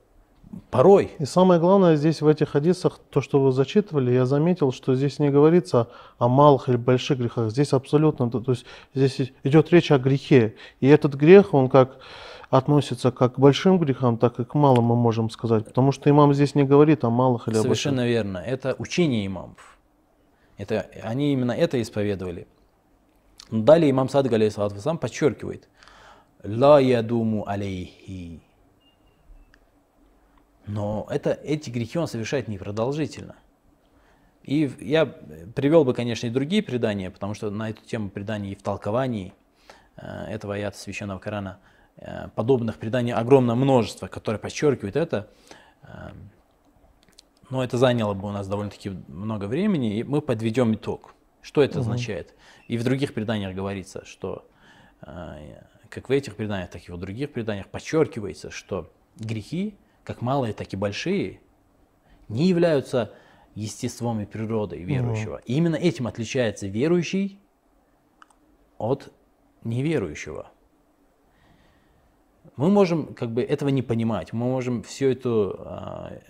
порой. 0.71 1.11
И 1.19 1.25
самое 1.25 1.61
главное 1.61 1.97
здесь 1.97 2.21
в 2.21 2.27
этих 2.27 2.51
хадисах, 2.51 2.99
то, 3.11 3.21
что 3.21 3.41
вы 3.41 3.53
зачитывали, 3.53 4.13
я 4.13 4.27
заметил, 4.27 4.73
что 4.73 4.95
здесь 4.95 5.19
не 5.19 5.31
говорится 5.31 5.89
о 6.19 6.29
малых 6.29 6.69
или 6.69 6.77
больших 6.77 7.19
грехах. 7.19 7.51
Здесь 7.51 7.73
абсолютно, 7.73 8.31
то, 8.31 8.41
то 8.41 8.53
есть 8.53 8.65
здесь 8.95 9.33
идет 9.43 9.73
речь 9.73 9.91
о 9.91 9.99
грехе. 9.99 10.55
И 10.81 10.89
этот 10.89 11.15
грех, 11.15 11.55
он 11.55 11.69
как 11.69 11.99
относится 12.51 13.11
как 13.11 13.35
к 13.35 13.39
большим 13.39 13.79
грехам, 13.79 14.17
так 14.17 14.41
и 14.41 14.45
к 14.45 14.55
малым, 14.55 14.85
мы 14.85 14.97
можем 14.97 15.31
сказать. 15.31 15.67
Потому 15.67 15.93
что 15.93 16.09
имам 16.09 16.33
здесь 16.33 16.55
не 16.55 16.65
говорит 16.65 17.05
о 17.05 17.11
малых 17.11 17.49
или 17.49 17.55
о 17.55 17.63
больших. 17.63 17.83
Совершенно 17.83 18.07
верно. 18.07 18.39
Это 18.39 18.75
учение 18.79 19.27
имамов. 19.27 19.79
Это, 20.57 20.87
они 21.03 21.33
именно 21.33 21.53
это 21.53 21.81
исповедовали. 21.81 22.47
Далее 23.51 23.91
имам 23.91 24.09
Садык, 24.09 24.33
алейхиссалату 24.33 24.99
подчеркивает, 24.99 25.69
«Ла 26.45 26.81
ядуму 26.81 27.49
алейхи». 27.49 28.43
Но 30.69 31.07
это, 31.11 31.33
эти 31.33 31.71
грехи 31.71 31.99
он 31.99 32.07
совершает 32.07 32.47
непродолжительно. 32.47 33.37
И 34.43 34.71
я 34.81 35.07
привел 35.07 35.85
бы, 35.85 35.95
конечно, 35.95 36.27
и 36.27 36.31
другие 36.31 36.63
предания, 36.63 37.11
потому 37.11 37.35
что 37.35 37.51
на 37.51 37.71
эту 37.71 37.85
тему 37.85 38.11
преданий 38.11 38.53
и 38.53 38.55
в 38.55 38.63
толковании 38.63 39.35
э, 39.97 40.27
этого 40.27 40.55
аята 40.55 40.79
Священного 40.79 41.19
Корана 41.19 41.59
э, 41.97 42.29
подобных 42.35 42.77
преданий 42.77 43.13
огромное 43.13 43.55
множество, 43.55 44.07
которые 44.07 44.39
подчеркивают 44.39 44.97
это. 44.97 45.29
Э, 45.83 46.11
но 47.51 47.65
это 47.65 47.79
заняло 47.79 48.13
бы 48.15 48.29
у 48.29 48.31
нас 48.31 48.47
довольно-таки 48.47 48.91
много 49.09 49.47
времени, 49.47 49.99
и 49.99 50.03
мы 50.03 50.21
подведем 50.21 50.75
итог. 50.75 51.15
Что 51.41 51.63
это 51.63 51.81
угу. 51.81 51.91
означает? 51.91 52.35
И 52.69 52.77
в 52.77 52.85
других 52.85 53.15
преданиях 53.15 53.55
говорится, 53.55 54.05
что, 54.05 54.47
как 55.01 56.09
в 56.11 56.13
этих 56.13 56.37
преданиях, 56.37 56.69
так 56.69 56.87
и 56.87 56.93
в 56.93 56.99
других 56.99 57.33
преданиях 57.33 57.69
подчеркивается, 57.69 58.51
что 58.51 58.93
грехи, 59.17 59.79
как 60.09 60.23
малые, 60.23 60.55
так 60.55 60.73
и 60.73 60.77
большие, 60.77 61.39
не 62.29 62.47
являются 62.47 63.13
естеством 63.55 64.23
и 64.23 64.25
природой 64.25 64.83
верующего. 64.83 65.35
Угу. 65.35 65.43
И 65.45 65.53
именно 65.53 65.77
этим 65.77 66.07
отличается 66.07 66.67
верующий 66.67 67.39
от 68.79 69.13
неверующего. 69.65 70.51
Мы 72.57 72.71
можем 72.71 73.13
как 73.13 73.31
бы 73.33 73.43
этого 73.43 73.69
не 73.69 73.83
понимать, 73.83 74.33
мы 74.33 74.47
можем 74.47 74.83
всю 74.83 75.09
эту 75.09 75.57
э, 75.59 76.21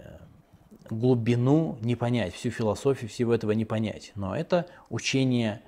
глубину 0.90 1.78
не 1.80 1.94
понять, 1.94 2.34
всю 2.34 2.50
философию 2.50 3.08
всего 3.08 3.32
этого 3.32 3.52
не 3.52 3.64
понять. 3.64 4.10
Но 4.16 4.34
это 4.34 4.66
учение 4.90 5.62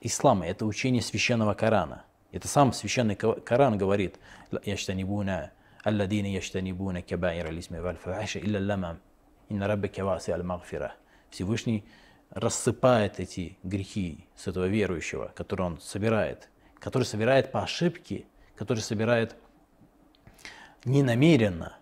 ислама, 0.00 0.46
это 0.46 0.66
учение 0.66 1.00
священного 1.00 1.54
Корана. 1.54 2.02
Это 2.32 2.48
сам 2.48 2.72
священный 2.72 3.14
Коран 3.14 3.78
говорит, 3.78 4.18
«Яштанибуна 4.64 4.64
алладина 4.64 5.52
яштанибуна 5.52 5.59
кабаир 7.02 7.46
алисми 7.46 7.78
валь 7.78 7.96
фахаша 7.96 8.38
илля 8.38 8.60
лама, 8.60 8.98
инна 9.48 9.66
раббака 9.66 10.04
васи 10.04 10.30
аль 10.30 10.42
магфира». 10.42 10.94
Всевышний 11.30 11.84
рассыпает 12.30 13.18
эти 13.20 13.58
грехи 13.62 14.26
с 14.36 14.46
этого 14.46 14.66
верующего, 14.66 15.32
который 15.34 15.62
он 15.62 15.80
собирает, 15.80 16.48
который 16.78 17.04
собирает 17.04 17.52
по 17.52 17.62
ошибке, 17.62 18.24
который 18.54 18.80
собирает 18.80 19.36
ненамеренно. 20.84 21.76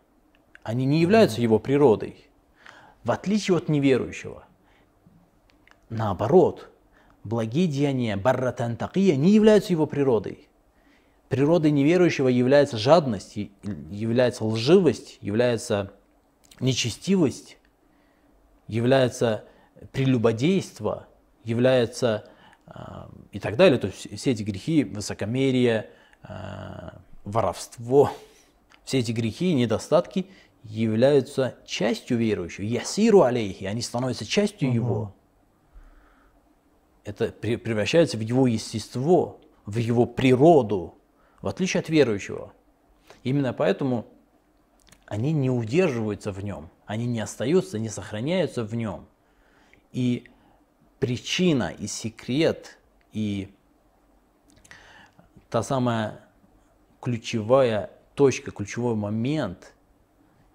Они 0.63 0.85
не 0.85 1.01
являются 1.01 1.41
его 1.41 1.59
природой, 1.59 2.29
в 3.05 3.11
отличие 3.11 3.57
от 3.57 3.69
неверующего. 3.69 4.45
Наоборот, 5.89 6.71
благие 7.25 7.67
деяния, 7.67 8.17
барратан 8.17 8.77
такия, 8.77 9.17
не 9.17 9.31
являются 9.31 9.73
его 9.73 9.87
природой. 9.87 10.49
Природой 11.29 11.71
неверующего 11.71 12.29
является 12.29 12.79
жадность, 12.79 13.37
является 13.37 14.45
лживость, 14.45 15.19
является 15.21 15.93
нечестивость, 16.61 17.59
является 18.67 19.45
прелюбодейство, 19.93 21.07
является 21.45 22.29
э, 22.67 22.73
и 23.33 23.41
так 23.41 23.57
далее. 23.57 23.79
То 23.79 23.89
есть 23.89 24.19
все 24.19 24.33
эти 24.33 24.43
грехи, 24.43 24.85
высокомерие, 24.85 25.91
э, 26.23 26.91
воровство, 27.25 28.11
все 28.85 29.01
эти 29.01 29.13
грехи 29.13 29.51
и 29.51 29.55
недостатки 29.55 30.27
являются 30.65 31.57
частью 31.67 32.17
верующего. 32.17 32.65
Ясиру 32.65 33.23
алейхи, 33.23 33.65
они 33.65 33.83
становятся 33.83 34.25
частью 34.25 34.71
угу. 34.71 34.75
его 34.75 35.15
это 37.09 37.29
превращается 37.33 38.19
в 38.19 38.21
его 38.21 38.47
естество, 38.47 39.41
в 39.65 39.79
его 39.79 40.05
природу, 40.05 40.95
в 41.41 41.49
отличие 41.49 41.81
от 41.81 41.89
верующего. 41.89 42.53
Именно 43.23 43.53
поэтому 43.53 44.07
они 45.07 45.33
не 45.33 45.51
удерживаются 45.51 46.33
в 46.33 46.43
нем, 46.45 46.71
они 46.87 47.07
не 47.07 47.21
остаются, 47.21 47.79
не 47.79 47.89
сохраняются 47.89 48.65
в 48.65 48.75
нем. 48.75 49.07
И 49.93 50.29
причина, 50.99 51.71
и 51.71 51.87
секрет, 51.87 52.79
и 53.13 53.51
та 55.49 55.63
самая 55.63 56.21
ключевая 57.01 57.91
точка, 58.15 58.51
ключевой 58.51 58.97
момент, 58.97 59.75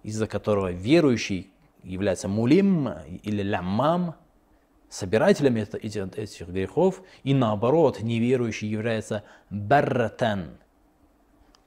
из-за 0.02 0.26
которого 0.26 0.70
верующий 0.70 1.50
является 1.82 2.28
мулим 2.28 2.90
или 3.22 3.42
ляммам, 3.42 4.14
собирателем 4.88 5.56
этих, 5.56 6.48
грехов, 6.48 7.02
и 7.24 7.34
наоборот, 7.34 8.00
неверующий 8.00 8.68
является 8.68 9.24
барратан. 9.50 10.58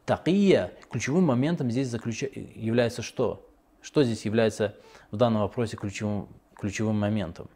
Такия 0.07 0.71
ключевым 0.89 1.25
моментом 1.25 1.69
здесь 1.69 1.89
заключ... 1.89 2.23
является 2.23 3.01
что? 3.01 3.45
Что 3.81 4.05
здесь 4.05 4.23
является 4.23 4.73
в 5.11 5.17
данном 5.17 5.41
вопросе 5.41 5.75
ключевым, 5.75 6.29
ключевым 6.55 6.97
моментом? 6.97 7.49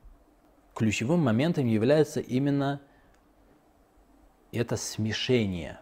Ключевым 0.76 1.22
моментом 1.22 1.66
является 1.66 2.20
именно 2.20 2.82
это 4.52 4.76
смешение, 4.76 5.80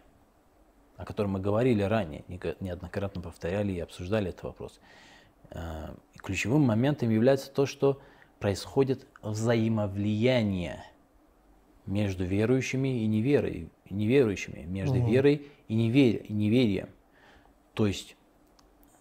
о 0.96 1.04
котором 1.04 1.32
мы 1.32 1.40
говорили 1.40 1.82
ранее, 1.82 2.22
неоднократно 2.60 3.20
повторяли 3.20 3.72
и 3.72 3.80
обсуждали 3.80 4.28
этот 4.28 4.44
вопрос. 4.44 4.80
Э, 5.50 5.92
ключевым 6.18 6.62
моментом 6.62 7.10
является 7.10 7.50
то, 7.50 7.66
что 7.66 8.00
происходит 8.38 9.08
взаимовлияние 9.22 10.84
между 11.86 12.24
верующими 12.24 13.02
и 13.02 13.08
неверой, 13.08 13.72
неверующими, 13.90 14.64
между 14.64 14.98
угу. 14.98 15.10
верой 15.10 15.46
и, 15.68 15.74
невер, 15.74 16.22
и 16.22 16.32
неверием. 16.32 16.88
То 17.74 17.86
есть 17.86 18.16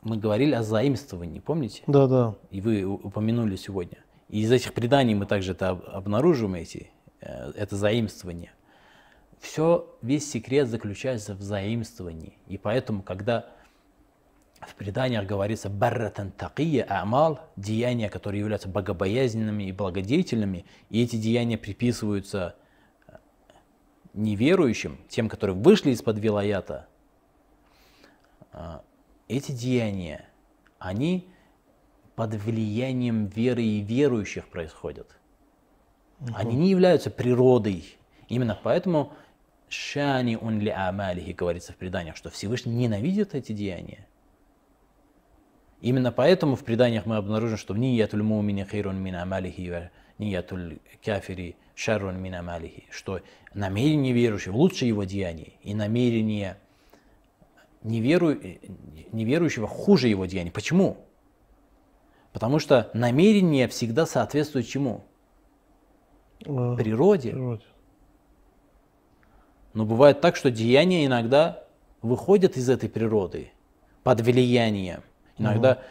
мы 0.02 0.18
говорили 0.18 0.54
о 0.54 0.64
заимствовании, 0.64 1.40
помните? 1.40 1.84
Да, 1.88 2.08
да. 2.08 2.36
И 2.52 2.62
вы 2.62 2.84
упомянули 2.84 3.56
сегодня. 3.56 3.98
И 4.30 4.42
из 4.42 4.52
этих 4.52 4.74
преданий 4.74 5.16
мы 5.16 5.26
также 5.26 5.52
это 5.54 5.70
обнаружим, 5.70 6.56
эти, 6.56 6.92
э, 7.22 7.52
это 7.56 7.76
заимствование. 7.76 8.52
Все, 9.40 9.88
весь 10.02 10.30
секрет 10.30 10.68
заключается 10.68 11.34
в 11.34 11.42
заимствовании. 11.42 12.38
И 12.48 12.58
поэтому, 12.58 13.02
когда 13.02 13.48
в 14.62 14.76
преданиях 14.76 15.26
говорится 15.26 15.70
барратан 15.70 16.32
такия 16.32 16.86
амал, 16.90 17.40
деяния, 17.56 18.10
которые 18.10 18.42
являются 18.42 18.68
богобоязненными 18.68 19.64
и 19.64 19.72
благодетельными, 19.72 20.66
и 20.90 21.04
эти 21.04 21.16
деяния 21.16 21.58
приписываются 21.58 22.56
неверующим, 24.14 24.98
тем, 25.08 25.30
которые 25.30 25.56
вышли 25.56 25.92
из-под 25.92 26.20
вилаята, 26.20 26.88
э, 28.54 28.80
эти 29.28 29.52
деяния, 29.52 30.26
они 30.80 31.28
под 32.16 32.34
влиянием 32.36 33.28
веры 33.28 33.64
и 33.64 33.82
верующих 33.82 34.48
происходят. 34.50 35.16
Угу. 36.20 36.32
Они 36.36 36.56
не 36.56 36.70
являются 36.70 37.10
природой. 37.10 37.98
Именно 38.28 38.60
поэтому 38.62 39.14
шани 39.70 40.36
он 40.36 40.60
ли 40.60 40.70
амалихи 40.70 41.32
говорится 41.32 41.74
в 41.74 41.78
преданиях, 41.78 42.18
что 42.18 42.30
Всевышний 42.30 42.74
ненавидит 42.74 43.36
эти 43.36 43.54
деяния. 43.54 44.06
Именно 45.82 46.12
поэтому 46.12 46.56
в 46.56 46.64
преданиях 46.66 47.06
мы 47.06 47.16
обнаружим, 47.16 47.58
что 47.58 47.76
ниятуль 47.76 48.22
мумини 48.22 48.68
хейрун 48.70 48.98
мин 49.02 49.16
амалихи, 49.16 49.90
ниятуль 50.18 50.80
кафири 51.04 51.56
шаррун 51.80 52.22
мин 52.22 52.36
амалихи, 52.36 52.88
что 52.92 53.22
намерение 53.54 54.12
верующего 54.12 54.58
лучше 54.58 54.86
его 54.86 55.06
деяний, 55.06 55.58
и 55.62 55.74
намерение 55.74 56.58
неверу... 57.84 58.36
неверующего 59.14 59.66
хуже 59.66 60.10
его 60.10 60.26
деяний. 60.26 60.52
Почему? 60.52 60.98
Потому 62.34 62.60
что 62.60 62.90
намерение 62.94 63.70
всегда 63.70 64.06
соответствует 64.06 64.68
чему? 64.68 65.06
А, 66.46 66.76
природе. 66.76 67.32
природе. 67.32 67.64
Но 69.74 69.86
бывает 69.86 70.20
так, 70.20 70.36
что 70.36 70.52
деяния 70.52 71.06
иногда 71.06 71.64
выходят 72.02 72.58
из 72.58 72.70
этой 72.70 72.90
природы 72.90 73.52
под 74.04 74.20
влиянием 74.20 75.02
Иногда. 75.38 75.82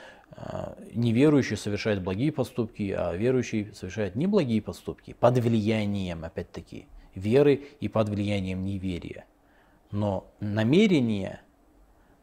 Неверующий 0.95 1.57
совершает 1.57 2.03
благие 2.03 2.33
поступки, 2.33 2.95
а 2.97 3.15
верующий 3.15 3.73
совершает 3.75 4.15
неблагие 4.15 4.63
поступки 4.63 5.13
под 5.13 5.39
влиянием, 5.39 6.25
опять-таки, 6.25 6.87
веры 7.15 7.67
и 7.81 7.89
под 7.89 8.09
влиянием 8.09 8.65
неверия. 8.65 9.25
Но 9.91 10.31
намерения, 10.41 11.41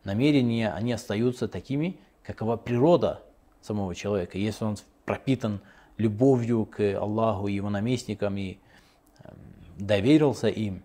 намерения, 0.03 0.71
они 0.71 0.93
остаются 0.93 1.47
такими, 1.47 1.97
какова 2.23 2.57
природа 2.57 3.23
самого 3.61 3.93
человека. 3.95 4.37
Если 4.37 4.63
он 4.63 4.77
пропитан 5.05 5.61
любовью 5.97 6.65
к 6.65 6.79
Аллаху 6.97 7.47
и 7.47 7.53
его 7.53 7.69
наместникам 7.69 8.37
и 8.37 8.57
эм, 9.23 9.37
доверился 9.77 10.47
им, 10.47 10.83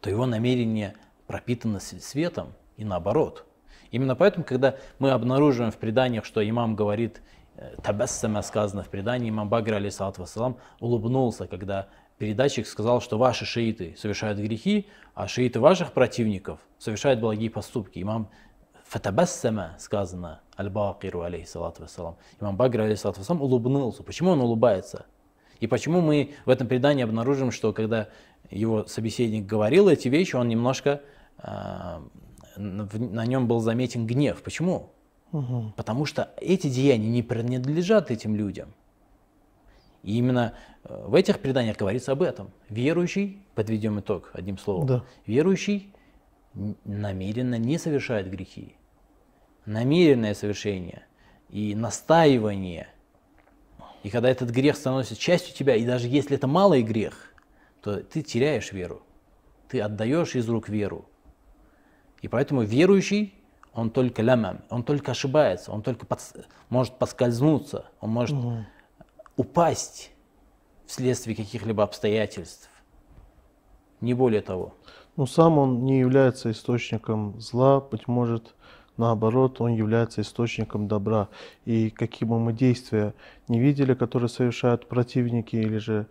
то 0.00 0.10
его 0.10 0.26
намерение 0.26 0.94
пропитано 1.26 1.80
светом 1.80 2.52
и 2.76 2.84
наоборот– 2.84 3.46
Именно 3.94 4.16
поэтому, 4.16 4.44
когда 4.44 4.74
мы 4.98 5.12
обнаруживаем 5.12 5.70
в 5.70 5.76
преданиях, 5.76 6.24
что 6.24 6.42
имам 6.42 6.74
говорит, 6.74 7.22
э, 7.54 7.76
табассама 7.80 8.42
сказано 8.42 8.82
в 8.82 8.88
предании, 8.88 9.30
имам 9.30 9.48
Багр, 9.48 9.74
алейсалат 9.74 10.18
вассалам, 10.18 10.56
улыбнулся, 10.80 11.46
когда 11.46 11.86
передатчик 12.18 12.66
сказал, 12.66 13.00
что 13.00 13.18
ваши 13.18 13.44
шииты 13.44 13.94
совершают 13.96 14.40
грехи, 14.40 14.88
а 15.14 15.28
шииты 15.28 15.60
ваших 15.60 15.92
противников 15.92 16.58
совершают 16.76 17.20
благие 17.20 17.50
поступки. 17.50 18.02
Имам 18.02 18.30
фатабассама 18.82 19.76
сказано, 19.78 20.40
аль-бакиру, 20.58 21.22
алейхиссалату 21.22 21.82
вассалам. 21.82 22.16
Имам 22.40 22.56
Багр, 22.56 22.80
алейхиссалату 22.80 23.20
вассалам, 23.20 23.42
улыбнулся. 23.42 24.02
Почему 24.02 24.30
он 24.30 24.40
улыбается? 24.40 25.06
И 25.60 25.68
почему 25.68 26.00
мы 26.00 26.34
в 26.46 26.50
этом 26.50 26.66
предании 26.66 27.04
обнаружим, 27.04 27.52
что 27.52 27.72
когда 27.72 28.08
его 28.50 28.86
собеседник 28.86 29.46
говорил 29.46 29.88
эти 29.88 30.08
вещи, 30.08 30.34
он 30.34 30.48
немножко 30.48 31.00
э, 31.38 32.00
на 32.56 33.26
нем 33.26 33.46
был 33.46 33.60
заметен 33.60 34.06
гнев. 34.06 34.42
Почему? 34.42 34.90
Угу. 35.32 35.74
Потому 35.76 36.06
что 36.06 36.32
эти 36.40 36.68
деяния 36.68 37.08
не 37.08 37.22
принадлежат 37.22 38.10
этим 38.10 38.36
людям. 38.36 38.72
И 40.04 40.18
именно 40.18 40.54
э, 40.84 41.04
в 41.06 41.14
этих 41.14 41.40
преданиях 41.40 41.76
говорится 41.76 42.12
об 42.12 42.22
этом. 42.22 42.50
Верующий, 42.68 43.42
подведем 43.54 43.98
итог 44.00 44.30
одним 44.32 44.58
словом, 44.58 44.86
да. 44.86 45.04
верующий 45.26 45.92
намеренно 46.84 47.58
не 47.58 47.78
совершает 47.78 48.30
грехи. 48.30 48.76
Намеренное 49.66 50.34
совершение 50.34 51.04
и 51.48 51.74
настаивание. 51.74 52.88
И 54.02 54.10
когда 54.10 54.28
этот 54.28 54.50
грех 54.50 54.76
становится 54.76 55.16
частью 55.16 55.54
тебя, 55.54 55.74
и 55.74 55.86
даже 55.86 56.06
если 56.06 56.36
это 56.36 56.46
малый 56.46 56.82
грех, 56.82 57.34
то 57.82 57.96
ты 58.02 58.22
теряешь 58.22 58.72
веру. 58.72 59.02
Ты 59.68 59.80
отдаешь 59.80 60.36
из 60.36 60.48
рук 60.48 60.68
веру. 60.68 61.06
И 62.24 62.28
поэтому 62.28 62.62
верующий, 62.62 63.34
он 63.74 63.90
только 63.90 64.22
лямам, 64.22 64.62
он 64.70 64.82
только 64.82 65.10
ошибается, 65.10 65.70
он 65.72 65.82
только 65.82 66.06
под, 66.06 66.20
может 66.70 66.94
поскользнуться, 66.94 67.84
он 68.00 68.10
может 68.12 68.34
угу. 68.34 68.64
упасть 69.36 70.10
вследствие 70.86 71.36
каких-либо 71.36 71.82
обстоятельств. 71.82 72.70
Не 74.00 74.14
более 74.14 74.40
того. 74.40 74.72
Но 75.16 75.26
сам 75.26 75.58
он 75.58 75.84
не 75.84 75.98
является 75.98 76.50
источником 76.50 77.38
зла, 77.38 77.78
быть 77.82 78.08
может, 78.08 78.54
наоборот, 78.96 79.60
он 79.60 79.74
является 79.74 80.22
источником 80.22 80.88
добра. 80.88 81.28
И 81.66 81.90
какие 81.90 82.26
бы 82.26 82.40
мы 82.40 82.54
действия 82.54 83.12
не 83.48 83.60
видели, 83.60 83.92
которые 83.92 84.30
совершают 84.30 84.88
противники 84.88 85.56
или 85.56 85.76
же 85.76 86.06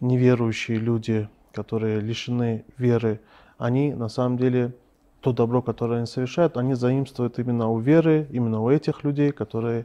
неверующие 0.00 0.78
люди, 0.78 1.28
которые 1.52 1.98
лишены 1.98 2.64
веры, 2.78 3.20
они 3.58 3.94
на 3.94 4.08
самом 4.08 4.38
деле 4.38 4.72
то 5.26 5.32
добро, 5.32 5.60
которое 5.60 5.96
они 5.96 6.06
совершают, 6.06 6.56
они 6.56 6.74
заимствуют 6.74 7.40
именно 7.40 7.68
у 7.68 7.80
веры, 7.80 8.28
именно 8.30 8.62
у 8.62 8.70
этих 8.70 9.02
людей, 9.02 9.32
которые 9.32 9.84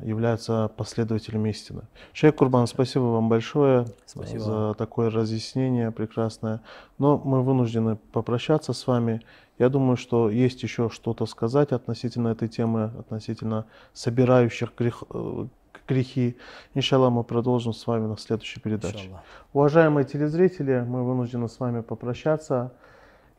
являются 0.00 0.70
последователями 0.76 1.50
истины. 1.50 1.82
Шейх 2.12 2.36
Курбан, 2.36 2.68
спасибо 2.68 3.02
вам 3.02 3.28
большое 3.28 3.86
спасибо. 4.06 4.40
за 4.40 4.74
такое 4.74 5.10
разъяснение 5.10 5.90
прекрасное. 5.90 6.60
Но 6.98 7.18
мы 7.18 7.42
вынуждены 7.42 7.96
попрощаться 8.12 8.72
с 8.72 8.86
вами. 8.86 9.20
Я 9.58 9.68
думаю, 9.68 9.96
что 9.96 10.30
есть 10.30 10.62
еще 10.62 10.90
что-то 10.90 11.26
сказать 11.26 11.72
относительно 11.72 12.28
этой 12.28 12.46
темы, 12.46 12.92
относительно 13.00 13.66
собирающих 13.94 14.72
грех, 14.78 15.02
э, 15.12 15.46
грехи. 15.88 16.36
Иншаллах, 16.74 17.10
мы 17.10 17.24
продолжим 17.24 17.72
с 17.72 17.84
вами 17.84 18.06
на 18.06 18.16
следующей 18.16 18.60
передаче. 18.60 19.06
Иншаллах. 19.06 19.22
Уважаемые 19.52 20.04
телезрители, 20.04 20.84
мы 20.86 21.02
вынуждены 21.02 21.48
с 21.48 21.58
вами 21.58 21.80
попрощаться. 21.80 22.70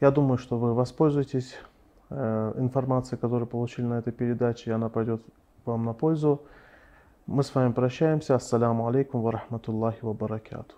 Я 0.01 0.09
думаю, 0.09 0.39
что 0.39 0.57
вы 0.57 0.73
воспользуетесь 0.73 1.55
э, 2.09 2.53
информацией, 2.57 3.19
которую 3.21 3.47
получили 3.47 3.85
на 3.85 3.99
этой 3.99 4.11
передаче, 4.11 4.71
и 4.71 4.73
она 4.73 4.89
пойдет 4.89 5.21
вам 5.63 5.85
на 5.85 5.93
пользу. 5.93 6.41
Мы 7.27 7.43
с 7.43 7.53
вами 7.53 7.71
прощаемся. 7.71 8.33
Ассаляму 8.33 8.87
алейкум 8.87 9.21
ва 9.21 9.31
рахматуллахи 9.31 9.99
ва 10.01 10.13
баракату. 10.13 10.75